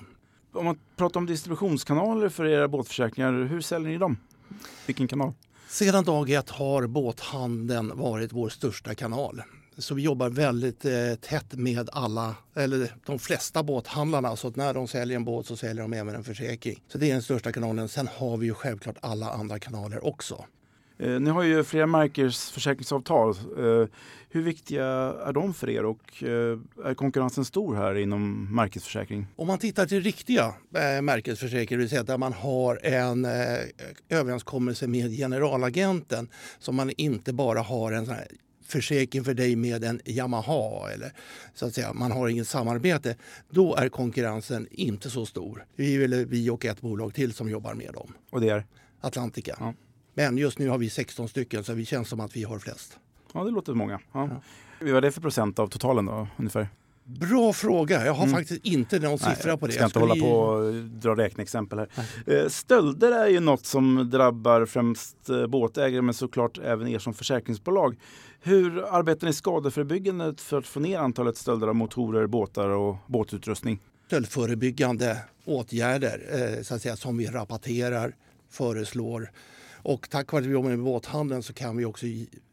Om 0.51 0.65
man 0.65 0.79
pratar 0.95 1.19
om 1.19 1.25
distributionskanaler 1.25 2.29
för 2.29 2.45
era 2.45 2.67
båtförsäkringar, 2.67 3.33
hur 3.33 3.61
säljer 3.61 3.89
ni 3.89 3.97
dem? 3.97 4.17
Vilken 4.85 5.07
kanal? 5.07 5.33
Sedan 5.69 6.03
dag 6.03 6.29
ett 6.29 6.49
har 6.49 6.87
båthandeln 6.87 7.97
varit 7.97 8.33
vår 8.33 8.49
största 8.49 8.95
kanal. 8.95 9.41
Så 9.77 9.95
vi 9.95 10.01
jobbar 10.01 10.29
väldigt 10.29 10.85
eh, 10.85 10.91
tätt 11.21 11.53
med 11.53 11.89
alla, 11.93 12.35
eller 12.55 12.93
de 13.05 13.19
flesta 13.19 13.63
båthandlarna. 13.63 14.35
Så 14.35 14.47
att 14.47 14.55
när 14.55 14.73
de 14.73 14.87
säljer 14.87 15.15
en 15.15 15.25
båt 15.25 15.45
så 15.45 15.55
säljer 15.57 15.81
de 15.81 15.93
även 15.93 16.15
en 16.15 16.23
försäkring. 16.23 16.83
Så 16.87 16.97
det 16.97 17.09
är 17.09 17.13
den 17.13 17.21
största 17.21 17.51
kanalen. 17.51 17.89
Sen 17.89 18.09
har 18.17 18.37
vi 18.37 18.45
ju 18.45 18.53
självklart 18.53 18.95
alla 19.01 19.31
andra 19.31 19.59
kanaler 19.59 20.05
också. 20.05 20.45
Eh, 20.99 21.19
ni 21.19 21.29
har 21.29 21.43
ju 21.43 21.63
flera 21.63 21.87
märkers 21.87 22.49
försäkringsavtal. 22.49 23.29
Eh, 23.29 23.87
hur 24.29 24.41
viktiga 24.41 24.85
är 25.25 25.33
de 25.33 25.53
för 25.53 25.69
er 25.69 25.85
och 25.85 26.23
eh, 26.23 26.59
är 26.85 26.93
konkurrensen 26.93 27.45
stor 27.45 27.75
här 27.75 27.95
inom 27.95 28.55
märkesförsäkring? 28.55 29.27
Om 29.35 29.47
man 29.47 29.57
tittar 29.57 29.85
till 29.85 30.01
riktiga 30.03 30.45
eh, 30.75 31.01
märkesförsäkringar, 31.01 31.77
det 31.77 31.83
vill 31.83 31.89
säga 31.89 32.03
där 32.03 32.17
man 32.17 32.33
har 32.33 32.79
en 32.83 33.25
eh, 33.25 33.31
överenskommelse 34.09 34.87
med 34.87 35.17
generalagenten 35.17 36.29
som 36.59 36.75
man 36.75 36.91
inte 36.97 37.33
bara 37.33 37.61
har 37.61 37.91
en 37.91 38.13
försäkring 38.65 39.23
för 39.23 39.33
dig 39.33 39.55
med 39.55 39.83
en 39.83 40.01
Yamaha 40.05 40.91
eller 40.93 41.13
så 41.53 41.65
att 41.65 41.73
säga, 41.73 41.93
man 41.93 42.11
har 42.11 42.27
inget 42.27 42.47
samarbete, 42.47 43.15
då 43.49 43.75
är 43.75 43.89
konkurrensen 43.89 44.67
inte 44.71 45.09
så 45.09 45.25
stor. 45.25 45.65
Vi 45.75 45.97
väl 45.97 46.25
vi 46.25 46.49
och 46.49 46.65
ett 46.65 46.81
bolag 46.81 47.13
till 47.13 47.33
som 47.33 47.49
jobbar 47.49 47.73
med 47.73 47.93
dem. 47.93 48.13
Och 48.29 48.41
det 48.41 48.49
är? 48.49 48.65
Atlantica. 49.01 49.55
Ja. 49.59 49.73
Men 50.17 50.37
just 50.37 50.59
nu 50.59 50.69
har 50.69 50.77
vi 50.77 50.89
16 50.89 51.29
stycken 51.29 51.63
så 51.63 51.73
vi 51.73 51.85
känns 51.85 52.09
som 52.09 52.19
att 52.19 52.35
vi 52.35 52.43
har 52.43 52.59
flest. 52.59 52.97
Ja, 53.33 53.43
det 53.43 53.51
låter 53.51 53.73
många. 53.73 53.99
Ja. 54.13 54.29
Ja. 54.31 54.41
Vad 54.79 54.95
är 54.95 55.01
det 55.01 55.11
för 55.11 55.21
procent 55.21 55.59
av 55.59 55.67
totalen 55.67 56.05
då, 56.05 56.27
ungefär? 56.37 56.67
Bra 57.03 57.53
fråga. 57.53 58.05
Jag 58.05 58.13
har 58.13 58.23
mm. 58.23 58.35
faktiskt 58.35 58.65
inte 58.65 58.99
någon 58.99 59.19
siffra 59.19 59.51
Nej, 59.51 59.57
på 59.57 59.67
det. 59.67 59.73
Jag 59.75 59.89
ska 59.89 59.99
jag 59.99 60.05
inte 60.05 60.13
hålla 60.13 60.15
på 60.15 60.39
och 60.39 60.73
dra 60.73 61.15
räkneexempel 61.15 61.79
här. 61.79 61.89
Nej. 62.25 62.37
Eh, 62.37 62.49
stölder 62.49 63.11
är 63.11 63.27
ju 63.27 63.39
något 63.39 63.65
som 63.65 64.09
drabbar 64.09 64.65
främst 64.65 65.29
eh, 65.29 65.47
båtägare 65.47 66.01
men 66.01 66.13
såklart 66.13 66.57
även 66.57 66.87
er 66.87 66.99
som 66.99 67.13
försäkringsbolag. 67.13 67.95
Hur 68.41 68.95
arbetar 68.95 69.27
ni 69.27 69.33
skadeförebyggande 69.33 70.35
för 70.37 70.57
att 70.57 70.67
få 70.67 70.79
ner 70.79 70.99
antalet 70.99 71.37
stölder 71.37 71.67
av 71.67 71.75
motorer, 71.75 72.27
båtar 72.27 72.69
och 72.69 72.95
båtutrustning? 73.07 73.79
Stöldförebyggande 74.07 75.17
åtgärder 75.45 76.21
eh, 76.31 76.63
så 76.63 76.75
att 76.75 76.81
säga, 76.81 76.95
som 76.95 77.17
vi 77.17 77.25
rapporterar, 77.25 78.15
föreslår 78.49 79.29
och 79.77 80.09
tack 80.09 80.31
vare 80.31 80.41
att 80.41 80.47
vi 80.47 80.51
jobbar 80.51 80.69
med 80.69 80.79
båthandeln 80.79 81.43
så 81.43 81.53
kan 81.53 81.77
vi 81.77 81.85
också 81.85 82.05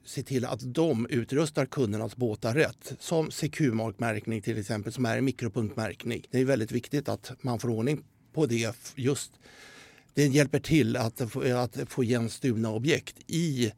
se 0.05 0.23
till 0.23 0.45
att 0.45 0.75
de 0.75 1.07
utrustar 1.11 1.67
kundernas 1.67 2.17
båtar 2.17 2.55
rätt. 2.55 2.93
Som 2.99 3.31
CQ-märkning 3.31 4.43
till 4.43 4.59
exempel, 4.59 4.93
som 4.93 5.07
är 5.07 5.19
en 5.19 5.25
mikropunktmärkning. 5.25 6.27
Det 6.31 6.39
är 6.39 6.45
väldigt 6.45 6.73
viktigt 6.73 7.09
att 7.09 7.33
man 7.41 7.59
får 7.59 7.69
ordning 7.69 8.05
på 8.33 8.47
det. 8.47 8.77
Just 8.95 9.33
det 10.15 10.27
hjälper 10.27 10.61
till 10.61 10.97
att 10.97 11.23
få, 11.29 11.57
att 11.57 11.79
få 11.87 12.05
igen 12.05 12.31
stulna 12.31 12.71
objekt 12.71 13.17
i, 13.27 13.73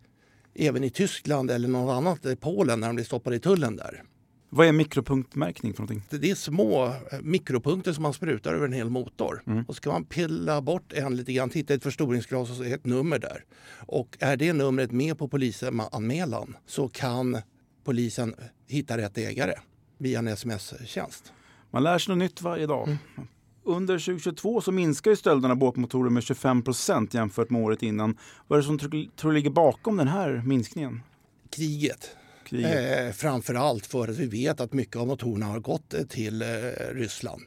även 0.54 0.84
i 0.84 0.90
Tyskland 0.90 1.50
eller 1.50 1.68
något 1.68 1.92
annat, 1.92 2.40
Polen, 2.40 2.80
när 2.80 2.86
de 2.86 2.96
blir 2.96 3.04
stoppade 3.04 3.36
i 3.36 3.40
tullen 3.40 3.76
där. 3.76 4.02
Vad 4.48 4.66
är 4.66 4.72
mikropunktmärkning 4.72 5.74
för 5.74 5.82
någonting? 5.82 6.20
Det 6.20 6.30
är 6.30 6.34
små 6.34 6.86
eh, 6.86 6.92
mikropunkter 7.22 7.92
som 7.92 8.02
man 8.02 8.12
sprutar 8.12 8.54
över 8.54 8.66
en 8.66 8.72
hel 8.72 8.90
motor. 8.90 9.42
Mm. 9.46 9.64
Och 9.68 9.74
så 9.74 9.80
kan 9.80 9.92
man 9.92 10.04
pilla 10.04 10.62
bort 10.62 10.92
en 10.92 11.16
lite 11.16 11.32
grann, 11.32 11.50
titta 11.50 11.72
i 11.72 11.76
ett 11.76 11.82
förstoringsglas 11.82 12.60
och 12.60 12.66
är 12.66 12.74
ett 12.74 12.86
nummer 12.86 13.18
där. 13.18 13.44
Och 13.86 14.16
är 14.20 14.36
det 14.36 14.52
numret 14.52 14.92
med 14.92 15.18
på 15.18 15.28
polisanmälan 15.28 16.56
så 16.66 16.88
kan 16.88 17.38
polisen 17.84 18.34
hitta 18.66 18.98
rätt 18.98 19.18
ägare 19.18 19.54
via 19.98 20.18
en 20.18 20.28
sms-tjänst. 20.28 21.32
Man 21.70 21.82
lär 21.82 21.98
sig 21.98 22.14
något 22.14 22.18
nytt 22.18 22.42
varje 22.42 22.66
dag. 22.66 22.88
Mm. 22.88 23.28
Under 23.64 23.98
2022 23.98 24.60
så 24.60 24.72
minskar 24.72 25.10
ju 25.10 25.16
stölderna 25.16 25.52
av 25.52 25.58
båtmotorer 25.58 26.10
med 26.10 26.22
25 26.22 26.62
procent 26.62 27.14
jämfört 27.14 27.50
med 27.50 27.62
året 27.62 27.82
innan. 27.82 28.18
Vad 28.46 28.56
är 28.58 28.62
det 28.62 28.66
som 28.66 29.08
tror 29.16 29.32
ligger 29.32 29.50
bakom 29.50 29.96
den 29.96 30.08
här 30.08 30.42
minskningen? 30.44 31.02
Kriget 31.50 32.16
Eh, 32.52 33.12
framför 33.12 33.54
allt 33.54 33.86
för 33.86 34.08
att 34.08 34.16
vi 34.16 34.26
vet 34.26 34.60
att 34.60 34.72
mycket 34.72 34.96
av 34.96 35.06
motorerna 35.06 35.46
har 35.46 35.60
gått 35.60 35.94
eh, 35.94 36.02
till 36.02 36.42
eh, 36.42 36.46
Ryssland 36.92 37.42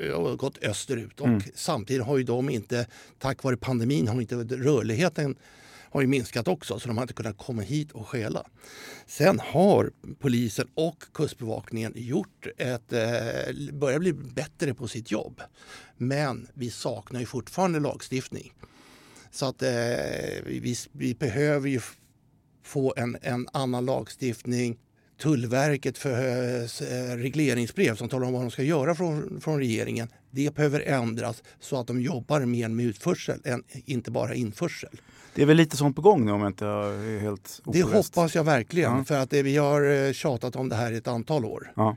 eh, 0.00 0.10
och 0.10 0.38
gått 0.38 0.64
österut. 0.64 1.20
Mm. 1.20 1.36
Och 1.36 1.42
samtidigt 1.54 2.02
har 2.02 2.18
ju 2.18 2.24
de 2.24 2.50
inte, 2.50 2.86
tack 3.18 3.42
vare 3.42 3.56
pandemin, 3.56 4.08
har 4.08 4.20
inte 4.20 4.36
rörligheten 4.36 5.36
har 5.96 6.00
ju 6.00 6.06
minskat 6.06 6.48
också 6.48 6.78
så 6.78 6.88
de 6.88 6.96
har 6.96 7.04
inte 7.04 7.14
kunnat 7.14 7.38
komma 7.38 7.62
hit 7.62 7.92
och 7.92 8.08
stjäla. 8.08 8.46
Sen 9.06 9.40
har 9.40 9.92
polisen 10.18 10.68
och 10.74 11.04
Kustbevakningen 11.14 11.92
gjort 11.96 12.46
ett, 12.58 12.92
eh, 12.92 13.72
börjar 13.72 13.98
bli 13.98 14.12
bättre 14.12 14.74
på 14.74 14.88
sitt 14.88 15.10
jobb. 15.10 15.40
Men 15.96 16.48
vi 16.54 16.70
saknar 16.70 17.20
ju 17.20 17.26
fortfarande 17.26 17.80
lagstiftning. 17.80 18.52
Så 19.30 19.46
att 19.46 19.62
eh, 19.62 19.70
vi, 20.44 20.76
vi 20.92 21.14
behöver 21.14 21.68
ju 21.68 21.80
få 22.66 22.94
en, 22.96 23.16
en 23.22 23.48
annan 23.52 23.84
lagstiftning. 23.86 24.78
Tullverket 25.22 25.98
för 25.98 26.10
eh, 26.10 27.16
regleringsbrev 27.16 27.96
som 27.96 28.08
talar 28.08 28.26
om 28.26 28.32
vad 28.32 28.42
de 28.42 28.50
ska 28.50 28.62
göra 28.62 28.94
från, 28.94 29.40
från 29.40 29.58
regeringen. 29.58 30.08
Det 30.30 30.54
behöver 30.54 30.80
ändras 30.80 31.42
så 31.60 31.80
att 31.80 31.86
de 31.86 32.00
jobbar 32.00 32.40
mer 32.40 32.68
med 32.68 32.86
utförsel 32.86 33.40
än 33.44 33.62
inte 33.72 34.10
bara 34.10 34.34
införsel. 34.34 35.00
Det 35.34 35.42
är 35.42 35.46
väl 35.46 35.56
lite 35.56 35.76
sånt 35.76 35.96
på 35.96 36.02
gång 36.02 36.24
nu 36.24 36.32
om 36.32 36.40
jag 36.40 36.48
inte 36.48 36.66
är 36.66 37.20
helt 37.20 37.60
opåläst. 37.64 37.90
Det 37.90 37.96
hoppas 37.96 38.34
jag 38.34 38.44
verkligen 38.44 38.96
ja. 38.96 39.04
för 39.04 39.18
att 39.18 39.32
vi 39.32 39.56
har 39.56 40.06
eh, 40.06 40.12
tjatat 40.12 40.56
om 40.56 40.68
det 40.68 40.76
här 40.76 40.92
i 40.92 40.96
ett 40.96 41.08
antal 41.08 41.44
år. 41.44 41.72
Ja. 41.76 41.96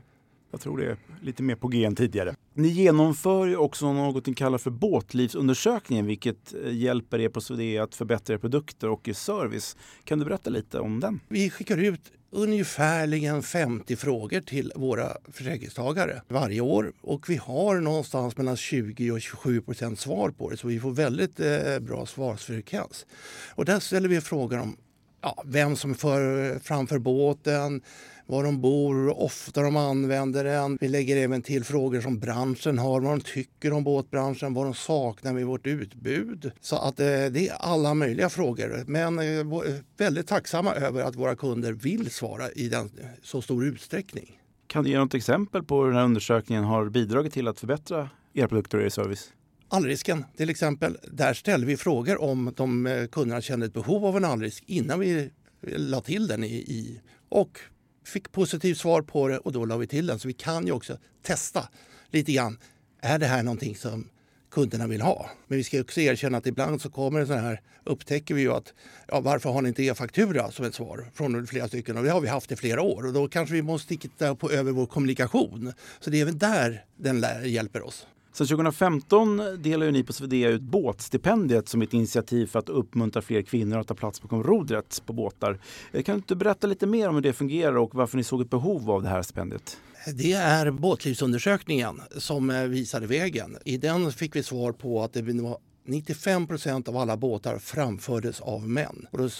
Jag 0.50 0.60
tror 0.60 0.78
det 0.78 0.84
är 0.84 0.96
lite 1.22 1.42
mer 1.42 1.54
på 1.54 1.68
G 1.68 1.84
än 1.84 1.96
tidigare. 1.96 2.34
Ni 2.54 2.68
genomför 2.68 3.46
ju 3.46 3.56
också 3.56 3.92
något 3.92 4.26
ni 4.26 4.34
kallar 4.34 4.58
för 4.58 4.70
båtlivsundersökningen 4.70 6.06
vilket 6.06 6.54
eh, 6.64 6.72
hjälper 6.72 7.20
er 7.20 7.28
på 7.28 7.40
Swedea 7.40 7.82
att 7.82 7.94
förbättra 7.94 8.34
er 8.34 8.38
produkter 8.38 8.88
och 8.88 9.08
er 9.08 9.12
service. 9.12 9.76
Kan 10.04 10.18
du 10.18 10.24
berätta 10.24 10.50
lite 10.50 10.80
om 10.80 11.00
den? 11.00 11.20
Vi 11.28 11.50
skickar 11.50 11.78
ut 11.78 12.00
ungefärligen 12.30 13.42
50 13.42 13.96
frågor 13.96 14.40
till 14.40 14.72
våra 14.76 15.16
försäkringstagare 15.32 16.22
varje 16.28 16.60
år 16.60 16.92
och 17.00 17.28
vi 17.28 17.36
har 17.36 17.80
någonstans 17.80 18.36
mellan 18.36 18.56
20 18.56 19.10
och 19.10 19.20
27 19.20 19.60
procent 19.60 20.00
svar 20.00 20.30
på 20.30 20.50
det 20.50 20.56
så 20.56 20.68
vi 20.68 20.80
får 20.80 20.90
väldigt 20.90 21.40
eh, 21.40 21.78
bra 21.80 22.06
svarsfrekvens. 22.06 23.06
Och 23.54 23.64
där 23.64 23.80
ställer 23.80 24.08
vi 24.08 24.20
frågor 24.20 24.60
om 24.60 24.76
ja, 25.20 25.42
vem 25.46 25.76
som 25.76 25.94
för 25.94 26.58
framför 26.58 26.98
båten, 26.98 27.82
var 28.30 28.44
de 28.44 28.60
bor, 28.60 28.94
hur 28.94 29.20
ofta 29.20 29.62
de 29.62 29.76
använder 29.76 30.44
den. 30.44 30.78
Vi 30.80 30.88
lägger 30.88 31.16
även 31.16 31.42
till 31.42 31.64
frågor 31.64 32.00
som 32.00 32.18
branschen 32.18 32.78
har, 32.78 33.00
vad 33.00 33.12
de 33.12 33.20
tycker 33.20 33.72
om 33.72 33.84
båtbranschen, 33.84 34.54
vad 34.54 34.66
de 34.66 34.74
saknar 34.74 35.32
med 35.32 35.46
vårt 35.46 35.66
utbud. 35.66 36.52
Så 36.60 36.76
att 36.76 37.00
eh, 37.00 37.06
det 37.06 37.48
är 37.48 37.52
alla 37.52 37.94
möjliga 37.94 38.28
frågor. 38.28 38.84
Men 38.86 39.18
eh, 39.18 39.62
väldigt 39.96 40.26
tacksamma 40.26 40.74
över 40.74 41.02
att 41.02 41.16
våra 41.16 41.36
kunder 41.36 41.72
vill 41.72 42.10
svara 42.10 42.50
i 42.50 42.68
den, 42.68 42.90
så 43.22 43.42
stor 43.42 43.64
utsträckning. 43.64 44.40
Kan 44.66 44.84
du 44.84 44.90
ge 44.90 44.98
något 44.98 45.14
exempel 45.14 45.62
på 45.62 45.80
hur 45.80 45.86
den 45.86 45.96
här 45.96 46.04
undersökningen 46.04 46.64
har 46.64 46.88
bidragit 46.88 47.32
till 47.32 47.48
att 47.48 47.60
förbättra 47.60 48.10
era 48.34 48.48
produkter 48.48 48.78
och 48.78 48.84
er 48.84 48.88
service? 48.88 49.32
Allrisken 49.72 50.24
till 50.36 50.50
exempel. 50.50 50.98
Där 51.12 51.34
ställer 51.34 51.66
vi 51.66 51.76
frågor 51.76 52.22
om 52.22 52.52
de 52.56 52.86
eh, 52.86 53.06
kunderna 53.06 53.40
kände 53.40 53.66
ett 53.66 53.72
behov 53.72 54.06
av 54.06 54.16
en 54.16 54.24
allrisk 54.24 54.64
innan 54.66 55.00
vi 55.00 55.18
eh, 55.20 55.28
la 55.62 56.00
till 56.00 56.26
den 56.26 56.44
i, 56.44 56.54
i 56.54 57.00
och 57.28 57.58
fick 58.06 58.32
positivt 58.32 58.78
svar 58.78 59.02
på 59.02 59.28
det 59.28 59.38
och 59.38 59.52
då 59.52 59.64
la 59.64 59.76
vi 59.76 59.86
till 59.86 60.06
den. 60.06 60.18
Så 60.18 60.28
vi 60.28 60.34
kan 60.34 60.66
ju 60.66 60.72
också 60.72 60.98
testa 61.22 61.68
lite 62.10 62.32
grann. 62.32 62.58
Är 63.00 63.18
det 63.18 63.26
här 63.26 63.42
någonting 63.42 63.76
som 63.76 64.08
kunderna 64.50 64.86
vill 64.86 65.00
ha? 65.00 65.30
Men 65.48 65.58
vi 65.58 65.64
ska 65.64 65.80
också 65.80 66.00
erkänna 66.00 66.38
att 66.38 66.46
ibland 66.46 66.80
så 66.80 66.90
kommer 66.90 67.20
det 67.20 67.26
så 67.26 67.34
här, 67.34 67.60
upptäcker 67.84 68.34
vi 68.34 68.40
ju 68.40 68.52
att 68.52 68.74
ja, 69.08 69.20
varför 69.20 69.50
har 69.50 69.62
ni 69.62 69.68
inte 69.68 69.82
e-faktura 69.82 70.50
som 70.50 70.64
ett 70.64 70.74
svar 70.74 71.10
från 71.14 71.46
flera 71.46 71.68
stycken? 71.68 71.96
Och 71.96 72.04
det 72.04 72.10
har 72.10 72.20
vi 72.20 72.28
haft 72.28 72.52
i 72.52 72.56
flera 72.56 72.82
år 72.82 73.06
och 73.06 73.12
då 73.12 73.28
kanske 73.28 73.54
vi 73.54 73.62
måste 73.62 73.96
titta 73.96 74.34
på 74.34 74.50
över 74.50 74.72
vår 74.72 74.86
kommunikation. 74.86 75.72
Så 76.00 76.10
det 76.10 76.18
är 76.18 76.22
även 76.22 76.38
där 76.38 76.84
den 76.96 77.24
hjälper 77.44 77.82
oss. 77.82 78.06
Sen 78.32 78.46
2015 78.46 79.42
delar 79.58 79.86
ju 79.86 79.92
ni 79.92 80.02
på 80.02 80.12
Swedea 80.12 80.48
ut 80.48 80.62
båtstipendiet 80.62 81.68
som 81.68 81.82
ett 81.82 81.94
initiativ 81.94 82.46
för 82.46 82.58
att 82.58 82.68
uppmuntra 82.68 83.22
fler 83.22 83.42
kvinnor 83.42 83.78
att 83.78 83.86
ta 83.86 83.94
plats 83.94 84.22
bakom 84.22 84.42
rodret 84.42 85.02
på 85.06 85.12
båtar. 85.12 85.58
Eh, 85.92 86.02
kan 86.02 86.14
du 86.14 86.16
inte 86.16 86.36
berätta 86.36 86.66
lite 86.66 86.86
mer 86.86 87.08
om 87.08 87.14
hur 87.14 87.22
det 87.22 87.32
fungerar 87.32 87.76
och 87.76 87.94
varför 87.94 88.16
ni 88.16 88.24
såg 88.24 88.40
ett 88.40 88.50
behov 88.50 88.90
av 88.90 89.02
det 89.02 89.08
här 89.08 89.22
stipendiet? 89.22 89.76
Det 90.14 90.32
är 90.32 90.70
båtlivsundersökningen 90.70 92.00
som 92.16 92.50
eh, 92.50 92.62
visade 92.62 93.06
vägen. 93.06 93.56
I 93.64 93.76
den 93.76 94.12
fick 94.12 94.36
vi 94.36 94.42
svar 94.42 94.72
på 94.72 95.02
att 95.02 95.12
det 95.12 95.22
var 95.22 95.58
95 95.86 96.46
procent 96.46 96.88
av 96.88 96.96
alla 96.96 97.16
båtar 97.16 97.58
framfördes 97.58 98.40
av 98.40 98.68
män. 98.68 99.06
Och 99.10 99.18
då 99.18 99.24
eh, 99.24 99.30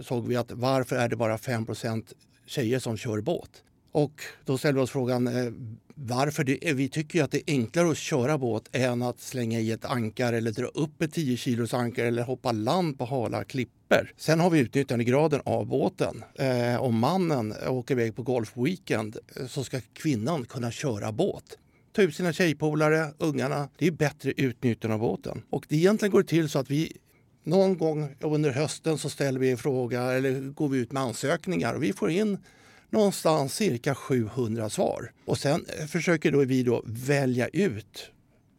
såg 0.00 0.28
vi 0.28 0.36
att 0.36 0.52
varför 0.52 0.96
är 0.96 1.08
det 1.08 1.16
bara 1.16 1.38
5 1.38 1.66
procent 1.66 2.12
tjejer 2.46 2.78
som 2.78 2.96
kör 2.96 3.20
båt? 3.20 3.50
Och 3.92 4.22
då 4.44 4.58
ställde 4.58 4.80
vi 4.80 4.84
oss 4.84 4.90
frågan 4.90 5.28
varför. 5.94 6.44
Det, 6.44 6.72
vi 6.72 6.88
tycker 6.88 7.24
att 7.24 7.30
det 7.30 7.50
är 7.50 7.54
enklare 7.54 7.90
att 7.90 7.96
köra 7.96 8.38
båt 8.38 8.68
än 8.72 9.02
att 9.02 9.20
slänga 9.20 9.60
i 9.60 9.72
ett 9.72 9.84
ankar 9.84 10.32
eller 10.32 10.52
dra 10.52 10.66
upp 10.66 11.02
ett 11.02 11.12
10 11.12 11.36
kilos 11.36 11.74
ankar 11.74 12.04
eller 12.04 12.22
hoppa 12.22 12.52
land 12.52 12.98
på 12.98 13.04
hala 13.04 13.44
klippor. 13.44 14.12
Sen 14.16 14.40
har 14.40 14.50
vi 14.50 14.58
utnyttjandegraden 14.58 15.40
av 15.44 15.66
båten. 15.66 16.24
Eh, 16.34 16.82
om 16.82 16.98
mannen 16.98 17.54
åker 17.66 17.94
iväg 17.94 18.16
på 18.16 18.22
golfweekend 18.22 19.18
eh, 19.36 19.46
så 19.46 19.64
ska 19.64 19.80
kvinnan 19.94 20.44
kunna 20.44 20.70
köra 20.70 21.12
båt 21.12 21.58
ta 21.94 22.02
ut 22.02 22.16
sina 22.16 22.32
tjejpolare, 22.32 23.10
ungarna. 23.18 23.68
Det 23.78 23.86
är 23.86 23.90
bättre 23.90 24.32
utnyttjande 24.36 24.94
av 24.94 25.00
båten. 25.00 25.42
Och 25.50 25.66
det 25.68 25.76
egentligen 25.76 26.12
går 26.12 26.22
till 26.22 26.48
så 26.48 26.58
att 26.58 26.70
vi 26.70 26.92
någon 27.44 27.78
gång 27.78 28.16
under 28.20 28.50
hösten 28.50 28.98
så 28.98 29.10
ställer 29.10 29.40
vi 29.40 29.50
en 29.50 29.56
fråga 29.56 30.02
eller 30.02 30.40
går 30.40 30.68
vi 30.68 30.78
ut 30.78 30.92
med 30.92 31.02
ansökningar 31.02 31.74
och 31.74 31.82
vi 31.82 31.92
får 31.92 32.10
in 32.10 32.38
någonstans 32.94 33.54
cirka 33.54 33.94
700 33.94 34.70
svar. 34.70 35.12
Och 35.24 35.38
sen 35.38 35.66
eh, 35.78 35.86
försöker 35.86 36.32
då 36.32 36.44
vi 36.44 36.62
då 36.62 36.82
välja 36.86 37.48
ut 37.48 38.10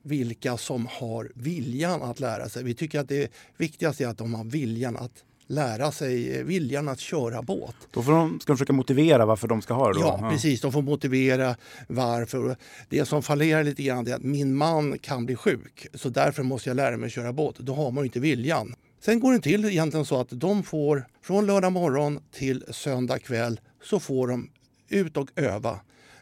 vilka 0.04 0.58
som 0.58 0.88
har 0.92 1.32
viljan 1.36 2.02
att 2.02 2.20
lära 2.20 2.50
sig. 2.50 2.64
Vi 2.64 2.74
tycker 2.74 3.00
att 3.00 3.10
det 3.10 3.32
viktigaste 3.58 4.04
är 4.04 4.08
att 4.08 4.18
de 4.18 4.34
har 4.34 4.44
viljan 4.44 4.98
att 4.98 5.24
lära 5.48 5.92
sig, 5.92 6.38
eh, 6.38 6.44
viljan 6.44 6.88
att 6.88 7.00
köra 7.00 7.42
båt. 7.42 7.76
Då 7.92 8.02
får 8.02 8.12
de, 8.12 8.40
ska 8.40 8.54
de 8.54 8.58
försöka 8.58 8.74
motivera 8.74 9.26
varför 9.26 9.48
de 9.48 9.62
ska 9.62 9.74
ha 9.74 9.94
det? 9.94 10.00
Då. 10.00 10.06
Ja, 10.06 10.30
precis. 10.32 10.62
De 10.62 10.72
får 10.72 10.82
motivera 10.82 11.56
varför. 11.88 12.56
Det 12.90 13.06
som 13.06 13.24
fallerar 13.24 13.64
lite 13.64 13.84
grann 13.84 14.08
är 14.08 14.16
att 14.16 14.24
min 14.24 14.56
man 14.56 15.00
kan 15.00 15.26
bli 15.26 15.36
sjuk 15.36 15.88
så 15.94 16.10
därför 16.10 16.44
måste 16.44 16.70
jag 16.70 16.76
lära 16.76 16.98
mig 16.98 17.08
att 17.08 17.14
köra 17.14 17.34
båt. 17.34 17.56
Då 17.60 17.74
har 17.74 17.92
man 17.92 18.06
inte 18.06 18.20
viljan. 18.20 18.76
Sen 19.06 19.20
går 19.20 19.34
det 19.34 19.40
till 19.40 19.66
egentligen 19.66 20.06
så 20.06 20.20
att 20.20 20.30
de 20.30 20.64
får 20.64 21.08
från 21.22 21.46
lördag 21.46 21.72
morgon 21.72 22.20
till 22.32 22.64
söndag 22.70 23.20
kväll 23.20 23.60
så 23.86 24.00
får 24.00 24.28
de 24.28 24.50
ut 24.90 25.18
och 25.18 25.30
öva. 25.36 25.80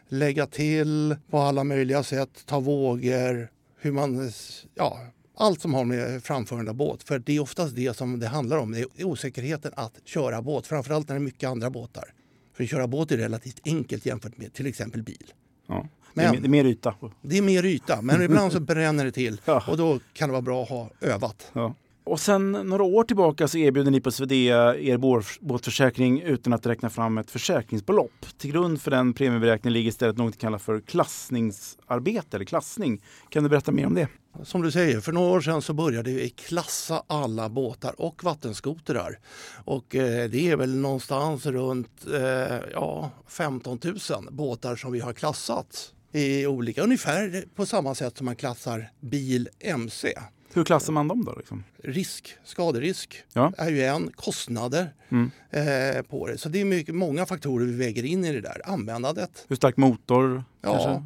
Lägga 0.10 0.48
till 0.48 1.16
på 1.30 1.38
alla 1.40 1.64
möjliga 1.64 2.04
sätt, 2.04 2.44
ta 2.46 2.60
vågor, 2.60 3.52
hur 3.80 3.92
man, 3.92 4.32
ja, 4.76 5.00
allt 5.38 5.62
som 5.62 5.74
har 5.74 5.86
med 5.86 6.24
framförande 6.24 6.72
av 6.72 6.78
båt. 6.78 7.04
För 7.04 7.20
det 7.20 7.36
är 7.36 7.40
oftast 7.40 7.76
det 7.76 7.98
som 7.98 8.20
det 8.20 8.28
handlar 8.28 8.58
om, 8.58 8.72
det 8.72 8.80
är 8.80 9.06
osäkerheten 9.06 9.72
att 9.76 9.94
köra 10.06 10.42
båt. 10.42 10.68
Framförallt 10.68 11.08
när 11.08 11.16
det 11.16 11.20
är 11.20 11.24
mycket 11.24 11.50
andra 11.50 11.70
båtar. 11.70 12.14
För 12.54 12.64
att 12.64 12.70
köra 12.70 12.88
båt 12.88 13.12
är 13.12 13.18
relativt 13.18 13.62
enkelt 13.66 14.06
jämfört 14.06 14.38
med 14.38 14.54
till 14.54 14.68
exempel 14.68 15.04
bil. 15.04 15.34
Ja. 15.68 15.88
Men, 16.14 16.42
det 16.42 16.48
är 16.48 16.50
mer 16.50 16.66
yta. 16.66 16.96
Det 17.22 17.38
är 17.38 17.42
mer 17.42 17.66
yta, 17.66 18.02
men 18.02 18.22
ibland 18.22 18.52
så 18.52 18.60
bränner 18.60 19.06
det 19.06 19.12
till 19.12 19.42
ja. 19.46 19.64
och 19.68 19.78
då 19.78 20.00
kan 20.14 20.30
det 20.30 20.32
vara 20.32 20.42
bra 20.42 20.64
att 20.64 20.70
ha 20.70 20.90
övat. 21.02 21.52
Ja. 21.54 21.76
Och 22.06 22.20
sen 22.20 22.52
några 22.52 22.84
år 22.84 23.04
tillbaka 23.04 23.48
så 23.48 23.58
erbjuder 23.58 23.92
ni 23.92 24.02
på 24.02 24.12
Swedea 24.12 24.76
er 24.76 24.98
båtförsäkring 25.46 26.22
utan 26.22 26.54
att 26.54 26.66
räkna 26.66 26.90
fram 26.90 27.18
ett 27.18 27.32
försäkringsbelopp. 27.32 28.26
Till 28.38 28.52
grund 28.52 28.82
för 28.82 28.92
den 28.92 29.14
premieberäkningen 29.14 29.74
ligger 29.74 29.90
istället 29.90 30.18
något 30.18 30.38
kallat 30.38 30.62
för 30.62 30.80
klassningsarbete 30.80 32.38
eller 32.38 32.46
klassning. 32.46 33.02
Kan 33.30 33.44
du 33.44 33.50
berätta 33.50 33.72
mer 33.72 33.86
om 33.86 33.94
det? 33.94 34.08
Som 34.44 34.62
du 34.62 34.72
säger, 34.72 35.00
för 35.00 35.12
några 35.12 35.32
år 35.32 35.42
sedan 35.42 35.62
så 35.62 35.74
började 35.74 36.12
vi 36.12 36.30
klassa 36.30 37.04
alla 37.08 37.50
båtar 37.50 38.02
och 38.02 38.24
vattenskotrar. 38.24 39.20
Och 39.66 39.96
eh, 39.96 40.30
det 40.30 40.50
är 40.50 40.56
väl 40.56 40.76
någonstans 40.76 41.46
runt 41.46 42.08
eh, 42.14 42.58
ja, 42.74 43.12
15 43.28 43.80
000 43.84 43.98
båtar 44.32 44.76
som 44.76 44.92
vi 44.92 45.00
har 45.00 45.14
klassat 45.14 45.94
i 46.12 46.48
olika, 46.48 46.84
ungefär 46.84 47.46
på 47.56 47.66
samma 47.66 47.96
sätt 47.96 48.18
som 48.18 48.26
man 48.26 48.36
klassar 48.36 48.92
bil 49.00 49.50
MC. 49.60 50.14
Hur 50.54 50.64
klassar 50.64 50.94
man 50.94 51.08
dem 51.08 51.26
då? 51.26 51.36
Liksom? 51.38 51.64
Risk, 51.84 52.36
skaderisk 52.44 53.24
ja. 53.34 53.54
är 53.58 53.70
ju 53.70 53.84
en, 53.84 54.12
kostnader 54.16 54.94
mm. 55.10 55.32
eh, 55.50 56.02
på 56.02 56.28
det. 56.28 56.38
Så 56.38 56.50
det 56.50 56.62
är 56.62 56.66
mycket, 56.66 56.96
många 56.96 57.26
faktorer 57.26 57.66
vi 57.66 57.74
väger 57.74 58.04
in 58.04 58.26
i 58.26 58.34
det 58.34 58.42
där. 58.42 58.62
Användandet. 58.66 59.46
Hur 59.48 59.56
stark 59.56 59.78
motor 59.78 60.44
ja. 60.62 60.72
kanske? 60.72 61.04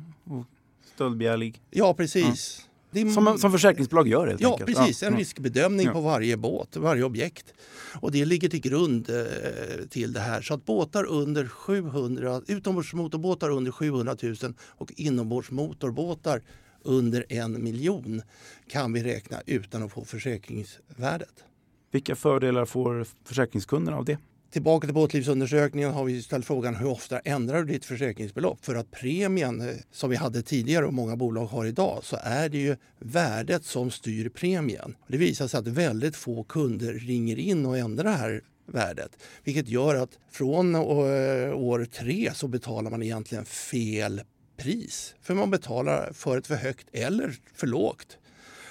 Stöldbegärlig? 0.96 1.62
Ja, 1.70 1.94
precis. 1.94 2.62
Ja. 2.62 2.68
Är, 3.01 3.10
som, 3.10 3.38
som 3.38 3.51
försäkringsbolag 3.51 4.08
gör 4.08 4.27
helt 4.27 4.42
ja, 4.42 4.51
enkelt. 4.51 4.77
Precis, 4.77 5.04
en 5.04 5.18
riskbedömning 5.18 5.89
på 5.92 6.01
varje 6.01 6.38
båt, 6.38 6.75
varje 6.75 7.04
objekt. 7.04 7.54
Och 8.00 8.12
det 8.12 8.25
ligger 8.25 8.50
till 8.50 8.62
grund 8.62 9.10
eh, 9.10 9.86
till 9.89 10.13
det 10.13 10.20
här. 10.20 10.42
Så 10.42 10.54
att 10.54 10.66
båtar 10.66 11.06
under 11.06 11.48
700, 11.48 12.42
utombordsmotorbåtar 12.48 13.50
under 13.50 13.72
700 13.72 14.16
000 14.24 14.36
och 14.60 14.92
inombordsmotorbåtar 14.96 16.42
under 16.88 17.25
en 17.29 17.63
miljon 17.63 18.22
kan 18.67 18.94
vi 18.94 19.03
räkna 19.03 19.41
utan 19.46 19.84
att 19.84 19.91
få 19.91 20.06
försäkringsvärdet. 20.06 21.44
Vilka 21.91 22.15
fördelar 22.15 22.65
får 22.65 23.08
försäkringskunderna 23.25 23.98
av 23.98 24.06
det? 24.06 24.17
Tillbaka 24.51 24.88
till 24.88 24.94
båtlivsundersökningen 24.94 25.91
har 25.91 26.06
vi 26.06 26.22
ställt 26.22 26.46
frågan 26.46 26.75
hur 26.75 26.88
ofta 26.88 27.20
ändrar 27.20 27.63
du 27.63 27.74
ditt 27.74 27.86
försäkringsbelopp? 27.86 28.65
För 28.65 28.75
att 28.75 28.91
premien 28.91 29.62
eh, 29.62 29.75
som 29.91 30.10
vi 30.10 30.15
hade 30.15 30.41
tidigare 30.41 30.86
och 30.86 30.94
många 30.94 31.15
bolag 31.15 31.46
har 31.46 31.65
idag 31.65 32.00
så 32.03 32.17
är 32.22 32.50
det 32.50 32.58
ju 32.58 32.75
värdet 33.00 33.65
som 33.65 33.91
styr 33.91 34.29
premien. 34.29 34.96
Det 35.08 35.17
visar 35.17 35.48
sig 35.48 35.60
att 35.60 35.67
väldigt 35.67 36.15
få 36.15 36.44
kunder 36.44 36.94
ringer 36.94 37.39
in 37.39 37.65
och 37.65 37.77
ändrar 37.77 38.03
det 38.03 38.10
här 38.10 38.41
värdet. 38.65 39.12
Vilket 39.44 39.67
gör 39.67 39.96
att 39.96 40.20
från 40.32 40.75
eh, 40.75 40.82
år 41.56 41.86
tre 41.86 42.32
så 42.34 42.48
betalar 42.48 42.91
man 42.91 43.03
egentligen 43.03 43.46
fel 43.46 44.22
pris. 44.57 45.15
För 45.21 45.33
man 45.33 45.51
betalar 45.51 46.11
för 46.13 46.37
ett 46.37 46.47
för 46.47 46.55
högt 46.55 46.87
eller 46.91 47.35
för 47.53 47.67
lågt. 47.67 48.17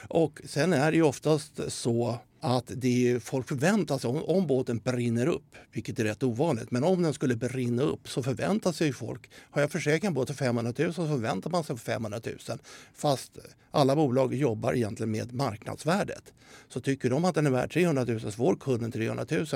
Och 0.09 0.41
sen 0.45 0.73
är 0.73 0.91
det 0.91 0.97
ju 0.97 1.03
oftast 1.03 1.61
så 1.69 2.19
att 2.41 2.73
det 2.77 3.19
folk 3.23 3.49
förväntar 3.49 3.99
sig, 3.99 4.11
om, 4.11 4.25
om 4.25 4.47
båten 4.47 4.79
brinner 4.79 5.27
upp, 5.27 5.57
vilket 5.73 5.99
är 5.99 6.05
rätt 6.05 6.23
ovanligt, 6.23 6.71
men 6.71 6.85
om 6.85 7.03
den 7.03 7.15
skulle 7.15 7.37
brinna 7.37 7.83
upp 7.83 8.09
så 8.09 8.23
förväntar 8.23 8.73
sig 8.73 8.93
folk, 8.93 9.31
har 9.51 9.61
jag 9.61 9.71
försäkrat 9.71 10.09
en 10.09 10.15
båt 10.15 10.29
för 10.29 10.35
500 10.35 10.73
000 10.79 10.95
så 10.95 11.07
förväntar 11.07 11.51
man 11.51 11.65
sig 11.65 11.77
500 11.77 12.21
000. 12.25 12.59
Fast 12.95 13.39
alla 13.71 13.97
bolag 13.97 14.35
jobbar 14.35 14.73
egentligen 14.73 15.11
med 15.11 15.33
marknadsvärdet. 15.33 16.33
Så 16.69 16.81
tycker 16.81 17.11
de 17.11 17.25
att 17.25 17.35
den 17.35 17.47
är 17.47 17.51
värd 17.51 17.73
300 17.73 18.05
000 18.05 18.21
så 18.21 18.31
får 18.31 18.57
kunden 18.57 18.93
300 18.93 19.27
000. 19.31 19.47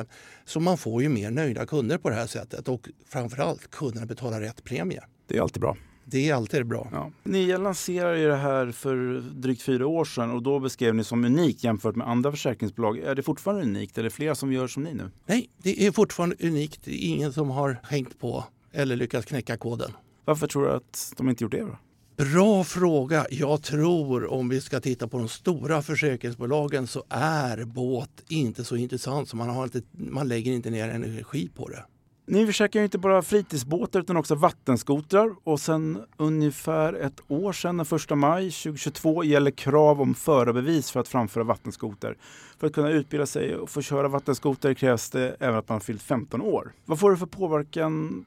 Så 0.44 0.60
man 0.60 0.78
får 0.78 1.02
ju 1.02 1.08
mer 1.08 1.30
nöjda 1.30 1.66
kunder 1.66 1.99
på 1.99 2.08
det 2.08 2.14
här 2.14 2.26
sättet 2.26 2.68
och 2.68 2.88
framförallt 3.08 3.70
kunderna 3.70 4.06
betalar 4.06 4.40
rätt 4.40 4.64
premie. 4.64 5.02
Det 5.26 5.37
är 5.37 5.42
alltid 5.42 5.60
bra. 5.60 5.76
Det 6.11 6.31
är 6.31 6.35
alltid 6.35 6.67
bra. 6.67 6.88
Ja. 6.93 7.11
Ni 7.23 7.59
lanserade 7.59 8.19
ju 8.19 8.29
det 8.29 8.37
här 8.37 8.73
för 8.73 9.23
drygt 9.35 9.62
fyra 9.62 9.87
år 9.87 10.05
sedan 10.05 10.31
och 10.31 10.43
då 10.43 10.61
beskrev 10.61 10.95
ni 10.95 11.05
som 11.05 11.25
unikt 11.25 11.64
jämfört 11.64 11.97
med 11.97 12.09
andra 12.09 12.31
försäkringsbolag. 12.31 12.99
Är 12.99 13.14
det 13.14 13.23
fortfarande 13.23 13.62
unikt 13.62 13.99
eller 13.99 14.11
fler 14.11 14.35
som 14.35 14.52
gör 14.52 14.67
som 14.67 14.83
ni 14.83 14.95
nu? 14.95 15.11
Nej, 15.26 15.50
det 15.62 15.87
är 15.87 15.93
fortfarande 15.93 16.37
unikt. 16.40 16.81
Det 16.85 17.05
är 17.05 17.09
ingen 17.09 17.33
som 17.33 17.50
har 17.50 17.76
hängt 17.83 18.19
på 18.19 18.45
eller 18.73 18.97
lyckats 18.97 19.26
knäcka 19.26 19.57
koden. 19.57 19.93
Varför 20.25 20.47
tror 20.47 20.62
du 20.62 20.71
att 20.73 21.12
de 21.17 21.29
inte 21.29 21.45
gjort 21.45 21.52
det 21.52 21.61
då? 21.61 21.79
Bra 22.17 22.64
fråga. 22.64 23.26
Jag 23.31 23.62
tror 23.62 24.33
om 24.33 24.49
vi 24.49 24.61
ska 24.61 24.81
titta 24.81 25.09
på 25.09 25.19
de 25.19 25.29
stora 25.29 25.83
försäkringsbolagen 25.83 26.87
så 26.87 27.05
är 27.09 27.64
båt 27.64 28.23
inte 28.29 28.64
så 28.64 28.76
intressant 28.76 29.29
så 29.29 29.37
man, 29.37 29.49
har 29.49 29.64
inte, 29.64 29.83
man 29.93 30.29
lägger 30.29 30.52
inte 30.52 30.71
ner 30.71 30.88
energi 30.88 31.50
på 31.55 31.69
det. 31.69 31.85
Ni 32.30 32.46
försäkrar 32.46 32.82
inte 32.82 32.99
bara 32.99 33.22
fritidsbåtar 33.22 34.00
utan 34.00 34.16
också 34.16 34.34
vattenskotrar 34.34 35.34
och 35.44 35.60
sen 35.60 36.02
ungefär 36.16 36.92
ett 36.92 37.20
år 37.28 37.52
sedan, 37.52 37.76
den 37.76 37.87
1 37.96 38.18
maj 38.18 38.50
2022, 38.50 39.25
gäller 39.25 39.50
krav 39.50 40.00
om 40.00 40.14
förarbevis 40.14 40.90
för 40.90 41.00
att 41.00 41.08
framföra 41.08 41.44
vattenskoter. 41.44 42.16
För 42.58 42.66
att 42.66 42.72
kunna 42.72 42.90
utbilda 42.90 43.26
sig 43.26 43.56
och 43.56 43.70
få 43.70 43.82
köra 43.82 44.08
vattenskoter 44.08 44.75
krävs 44.75 45.10
det 45.10 45.37
även 45.40 45.58
att 45.58 45.68
man 45.68 45.75
har 45.75 45.80
fyllt 45.80 46.02
15 46.02 46.42
år. 46.42 46.72
Vad 46.84 47.00
får 47.00 47.10
det 47.10 47.16
för 47.16 47.26
påverkan 47.26 48.25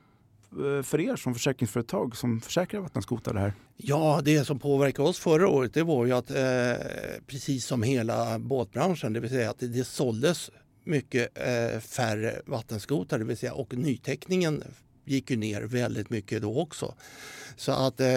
eh, 0.52 0.84
för 0.84 1.00
er 1.00 1.16
som 1.16 1.34
försäkringsföretag 1.34 2.16
som 2.16 2.42
försäkrar 2.42 2.82
vattenskotrar 2.82 3.34
det 3.34 3.40
här? 3.40 3.54
Ja, 3.78 4.22
det 4.24 4.46
som 4.46 4.60
påverkade 4.60 5.10
oss 5.10 5.20
förra 5.20 5.48
året 5.48 5.74
det 5.74 5.84
var 5.84 6.06
ju 6.06 6.12
att 6.12 6.30
eh, 6.32 6.36
precis 7.28 7.66
som 7.66 7.84
hela 7.84 8.40
båtbranschen, 8.40 9.14
det 9.14 9.20
vill 9.20 9.30
säga 9.30 9.50
att 9.50 9.60
det, 9.60 9.68
det 9.68 9.84
såldes 9.84 10.52
mycket 10.84 11.38
eh, 11.38 11.80
färre 11.80 12.42
vattenskotrar, 12.46 13.20
det 13.20 13.26
vill 13.26 13.38
säga 13.38 13.54
och 13.54 13.78
nytäckningen 13.78 14.64
gick 15.06 15.32
ju 15.32 15.38
ner 15.38 15.62
väldigt 15.62 16.10
mycket 16.10 16.42
då 16.42 16.60
också. 16.60 16.96
Så 17.56 17.72
att 17.72 18.00
eh, 18.00 18.08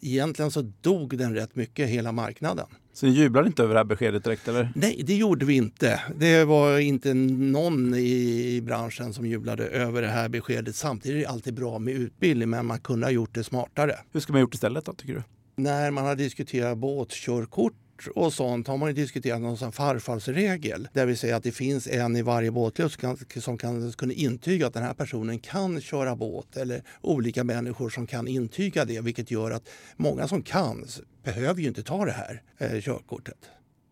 egentligen 0.00 0.50
så 0.50 0.72
dog 0.80 1.18
den 1.18 1.34
rätt 1.34 1.56
mycket, 1.56 1.88
hela 1.88 2.12
marknaden. 2.12 2.66
Så 2.92 3.06
ni 3.06 3.12
jublade 3.12 3.46
inte 3.46 3.62
över 3.62 3.74
det 3.74 3.80
här 3.80 3.84
beskedet 3.84 4.24
direkt 4.24 4.48
eller? 4.48 4.72
Nej, 4.74 5.02
det 5.06 5.14
gjorde 5.14 5.46
vi 5.46 5.54
inte. 5.54 6.00
Det 6.16 6.44
var 6.44 6.78
inte 6.78 7.14
någon 7.14 7.94
i 7.94 8.60
branschen 8.64 9.12
som 9.12 9.26
jublade 9.26 9.66
över 9.66 10.02
det 10.02 10.08
här 10.08 10.28
beskedet. 10.28 10.76
Samtidigt 10.76 11.16
är 11.16 11.20
det 11.20 11.26
alltid 11.26 11.54
bra 11.54 11.78
med 11.78 11.94
utbildning, 11.94 12.50
men 12.50 12.66
man 12.66 12.80
kunde 12.80 13.06
ha 13.06 13.10
gjort 13.10 13.34
det 13.34 13.44
smartare. 13.44 13.98
Hur 14.12 14.20
ska 14.20 14.32
man 14.32 14.40
gjort 14.40 14.54
istället 14.54 14.84
då, 14.84 14.92
tycker 14.92 15.14
du? 15.14 15.22
När 15.62 15.90
man 15.90 16.04
har 16.04 16.16
diskuterat 16.16 16.78
båtkörkort 16.78 17.74
och 18.14 18.32
sånt 18.32 18.68
har 18.68 18.76
man 18.76 18.88
ju 18.88 18.94
diskuterat 18.94 19.40
någon 19.40 19.56
sån 19.56 19.72
farfallsregel. 19.72 20.88
Där 20.92 21.06
vi 21.06 21.16
säger 21.16 21.34
att 21.34 21.42
det 21.42 21.52
finns 21.52 21.86
en 21.86 22.16
i 22.16 22.22
varje 22.22 22.50
båtklubb 22.50 22.90
som 22.90 23.00
kan, 23.00 23.42
som 23.42 23.58
kan 23.58 23.92
kunna 23.92 24.12
intyga 24.12 24.66
att 24.66 24.74
den 24.74 24.82
här 24.82 24.94
personen 24.94 25.38
kan 25.38 25.80
köra 25.80 26.16
båt. 26.16 26.56
Eller 26.56 26.82
olika 27.00 27.44
människor 27.44 27.90
som 27.90 28.06
kan 28.06 28.28
intyga 28.28 28.84
det. 28.84 29.00
Vilket 29.00 29.30
gör 29.30 29.50
att 29.50 29.68
många 29.96 30.28
som 30.28 30.42
kan 30.42 30.86
behöver 31.22 31.60
ju 31.60 31.68
inte 31.68 31.82
ta 31.82 32.04
det 32.04 32.12
här 32.12 32.42
eh, 32.58 32.80
körkortet. 32.80 33.38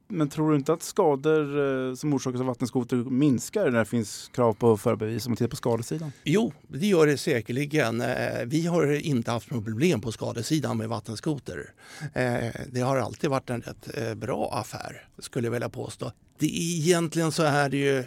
Men 0.08 0.28
tror 0.28 0.50
du 0.50 0.56
inte 0.56 0.73
att 0.73 0.82
skador 0.82 1.58
eh, 1.88 1.94
som 1.94 2.14
orsakas 2.14 2.40
av 2.40 2.46
vattenskoter 2.46 2.96
minskar 2.96 3.70
när 3.70 3.78
det 3.78 3.85
finns 3.85 4.31
krav 4.35 4.52
på 4.52 4.76
förbevis 4.76 5.26
om 5.26 5.31
man 5.31 5.37
tittar 5.37 5.48
på 5.48 5.57
skadesidan? 5.57 6.12
Jo, 6.24 6.52
det 6.68 6.87
gör 6.87 7.07
det 7.07 7.16
säkerligen. 7.16 8.00
Eh, 8.00 8.44
vi 8.46 8.66
har 8.66 8.92
inte 8.92 9.31
haft 9.31 9.48
problem 9.48 10.00
på 10.00 10.12
skadesidan 10.12 10.76
med 10.76 10.88
vattenskoter. 10.88 11.70
Eh, 12.14 12.44
det 12.72 12.81
har 12.81 12.96
alltid 12.96 13.31
varit 13.31 13.50
en 13.50 13.61
rätt 13.61 14.16
bra 14.16 14.50
affär, 14.52 15.09
skulle 15.18 15.46
jag 15.46 15.52
vilja 15.52 15.68
påstå. 15.68 16.12
Det, 16.38 16.46
egentligen 16.46 17.33
så 17.33 17.42
är 17.42 17.68
det 17.68 17.76
ju 17.76 18.05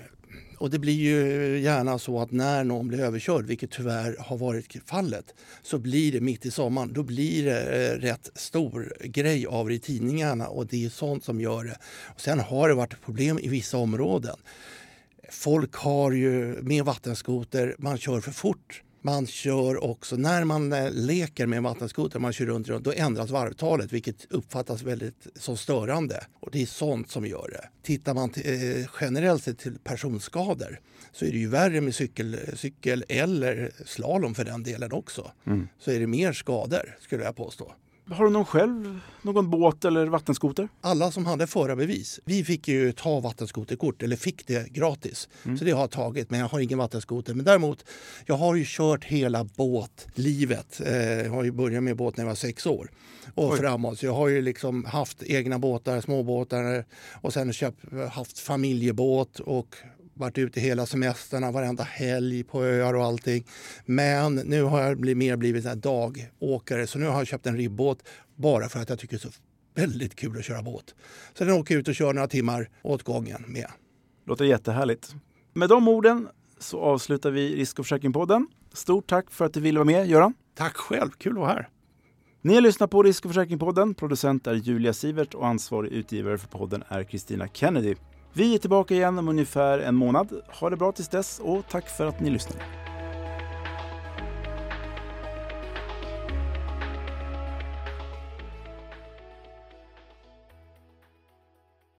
och 0.58 0.70
det 0.70 0.80
blir 0.80 0.94
ju 0.94 1.60
gärna 1.60 2.00
så 2.00 2.20
att 2.20 2.32
när 2.32 2.64
någon 2.64 2.88
blir 2.88 3.00
överkörd, 3.00 3.46
vilket 3.46 3.72
tyvärr 3.72 4.16
har 4.20 4.38
varit 4.38 4.78
fallet, 4.86 5.36
så 5.62 5.80
blir 5.80 6.12
det 6.12 6.22
mitt 6.22 6.46
i 6.46 6.52
sommaren. 6.52 6.94
Då 6.94 7.04
blir 7.04 7.46
det 7.46 7.92
eh, 7.92 8.00
rätt 8.00 8.30
stor 8.36 8.94
grej 9.04 9.48
av 9.48 9.68
det 9.68 9.74
i 9.74 9.80
tidningarna 9.80 10.48
och 10.48 10.68
det 10.68 10.86
är 10.86 10.90
sånt 10.90 11.24
som 11.24 11.42
gör 11.42 11.64
det. 11.64 11.78
Och 12.16 12.22
sen 12.22 12.40
har 12.40 12.70
det 12.70 12.76
varit 12.76 13.02
problem 13.02 13.40
i 13.40 13.48
vissa 13.48 13.78
områden. 13.78 14.36
Folk 15.30 15.76
har 15.76 16.12
ju 16.12 16.62
med 16.62 16.86
vattenskoter, 16.86 17.76
man 17.80 17.98
kör 17.98 18.22
för 18.22 18.32
fort 18.32 18.84
man 19.08 19.28
kör 19.28 19.84
också, 19.84 20.16
när 20.16 20.44
man 20.44 20.74
eh, 20.74 20.92
leker 20.92 21.46
med 21.46 21.58
en 21.58 21.64
vattenskoter, 21.64 22.20
man 22.20 22.34
kör 22.34 22.46
runt, 22.46 22.68
runt, 22.68 22.84
då 22.86 22.94
ändras 22.96 23.30
varvtalet 23.30 23.94
vilket 23.94 24.28
uppfattas 24.30 24.82
väldigt 24.82 25.28
som 25.36 25.58
störande. 25.58 26.26
Och 26.40 26.50
det 26.52 26.62
är 26.62 26.66
sånt 26.66 27.12
som 27.12 27.26
gör 27.26 27.50
det. 27.52 27.70
Tittar 27.84 28.14
man 28.14 28.30
till, 28.30 28.80
eh, 28.80 28.86
generellt 29.02 29.44
sett 29.44 29.60
till 29.60 29.80
personskador 29.84 30.80
så 31.12 31.26
är 31.26 31.32
det 31.32 31.38
ju 31.38 31.48
värre 31.48 31.82
med 31.82 31.96
cykel, 31.96 32.38
cykel 32.56 33.06
eller 33.10 33.72
slalom 33.86 34.36
för 34.36 34.46
den 34.46 34.64
delen 34.64 34.92
också. 34.92 35.32
Mm. 35.46 35.68
Så 35.80 35.92
är 35.92 36.00
det 36.00 36.08
mer 36.08 36.34
skador 36.34 36.98
skulle 37.02 37.24
jag 37.24 37.36
påstå. 37.36 37.74
Har 38.10 38.26
du 38.26 38.32
någon 38.32 38.46
själv, 38.46 39.00
någon 39.22 39.50
båt 39.50 39.86
eller 39.86 40.06
vattenskoter? 40.06 40.70
Alla 40.82 41.12
som 41.12 41.26
hade 41.26 41.48
förarbevis. 41.48 42.20
Vi 42.26 42.44
fick 42.44 42.68
ju 42.68 42.92
ta 42.92 43.20
vattenskoterkort, 43.20 44.04
eller 44.04 44.16
fick 44.16 44.48
det 44.48 44.74
gratis. 44.74 45.30
Mm. 45.44 45.58
Så 45.58 45.66
det 45.66 45.72
har 45.72 45.80
jag 45.80 45.92
tagit, 45.92 46.30
men 46.30 46.40
jag 46.40 46.48
har 46.48 46.60
ingen 46.60 46.78
vattenskoter. 46.78 47.34
Men 47.34 47.46
däremot, 47.46 47.86
jag 48.26 48.36
har 48.36 48.56
ju 48.56 48.64
kört 48.68 49.04
hela 49.04 49.44
båtlivet. 49.44 50.82
Eh, 50.86 50.96
jag 50.98 51.32
har 51.32 51.44
ju 51.44 51.52
börjat 51.52 51.84
med 51.84 51.96
båt 51.96 52.18
när 52.18 52.24
jag 52.24 52.28
var 52.30 52.36
sex 52.36 52.66
år 52.66 52.90
och 53.36 53.52
Oj. 53.52 53.60
framåt. 53.60 54.00
Så 54.00 54.06
jag 54.06 54.14
har 54.14 54.28
ju 54.28 54.42
liksom 54.42 54.86
haft 54.86 55.24
egna 55.24 55.60
båtar, 55.60 56.02
småbåtar 56.02 56.86
och 57.22 57.34
sen 57.34 57.54
köpt, 57.54 57.80
haft 58.12 58.40
familjebåt 58.40 59.40
och 59.40 59.76
varit 60.18 60.38
ute 60.38 60.60
hela 60.60 60.86
semestrarna, 60.86 61.52
varenda 61.52 61.84
helg 61.84 62.44
på 62.44 62.64
öar 62.64 62.94
och 62.94 63.04
allting. 63.04 63.46
Men 63.86 64.36
nu 64.36 64.64
har 64.64 64.82
jag 64.82 65.00
blivit, 65.00 65.18
mer 65.18 65.36
blivit 65.36 65.66
en 65.66 65.80
dagåkare 65.80 66.88
så 66.88 67.00
nu 67.00 67.06
har 67.06 67.18
jag 67.18 67.28
köpt 67.28 67.48
en 67.48 67.58
ribbåt 67.58 68.04
bara 68.36 68.70
för 68.70 68.80
att 68.80 68.90
jag 68.90 69.00
tycker 69.00 69.18
det 69.18 69.26
är 69.26 69.32
så 69.32 69.40
väldigt 69.76 70.16
kul 70.16 70.38
att 70.38 70.46
köra 70.46 70.62
båt. 70.62 70.96
Så 71.34 71.46
den 71.46 71.54
åker 71.54 71.78
ut 71.78 71.88
och 71.88 71.96
kör 71.96 72.14
några 72.14 72.28
timmar 72.28 72.70
åt 72.82 73.04
gången 73.04 73.44
med. 73.48 73.68
Låter 74.26 74.46
jättehärligt. 74.46 75.16
Med 75.54 75.70
de 75.70 75.88
orden 75.88 76.28
så 76.60 76.82
avslutar 76.82 77.32
vi 77.32 77.56
Risk 77.56 77.80
och 77.80 77.86
försäkringspodden. 77.86 78.48
Stort 78.74 79.08
tack 79.08 79.32
för 79.32 79.46
att 79.46 79.54
du 79.54 79.60
ville 79.60 79.80
vara 79.80 79.86
med, 79.86 80.08
Göran. 80.08 80.34
Tack 80.56 80.76
själv, 80.76 81.10
kul 81.10 81.32
att 81.32 81.38
vara 81.38 81.48
här. 81.48 81.70
Ni 82.42 82.54
har 82.54 82.62
lyssnat 82.62 82.92
på 82.92 83.04
Risk 83.04 83.26
och 83.26 83.32
försäkringspodden. 83.32 83.94
Producent 83.94 84.48
är 84.48 84.54
Julia 84.54 84.94
Sivert 84.94 85.34
och 85.34 85.48
ansvarig 85.48 85.92
utgivare 85.92 86.38
för 86.38 86.48
podden 86.48 86.84
är 86.88 87.04
Kristina 87.04 87.48
Kennedy. 87.48 87.96
Vi 88.34 88.56
är 88.56 88.60
tillbaka 88.60 88.94
igen 88.94 89.20
om 89.20 89.28
ungefär 89.28 89.80
en 89.80 89.96
månad. 89.96 90.42
Ha 90.48 90.70
det 90.70 90.78
bra 90.78 90.92
tills 90.92 91.08
dess 91.08 91.40
och 91.40 91.68
tack 91.70 91.90
för 91.90 92.06
att 92.06 92.20
ni 92.20 92.30
lyssnade. 92.30 92.62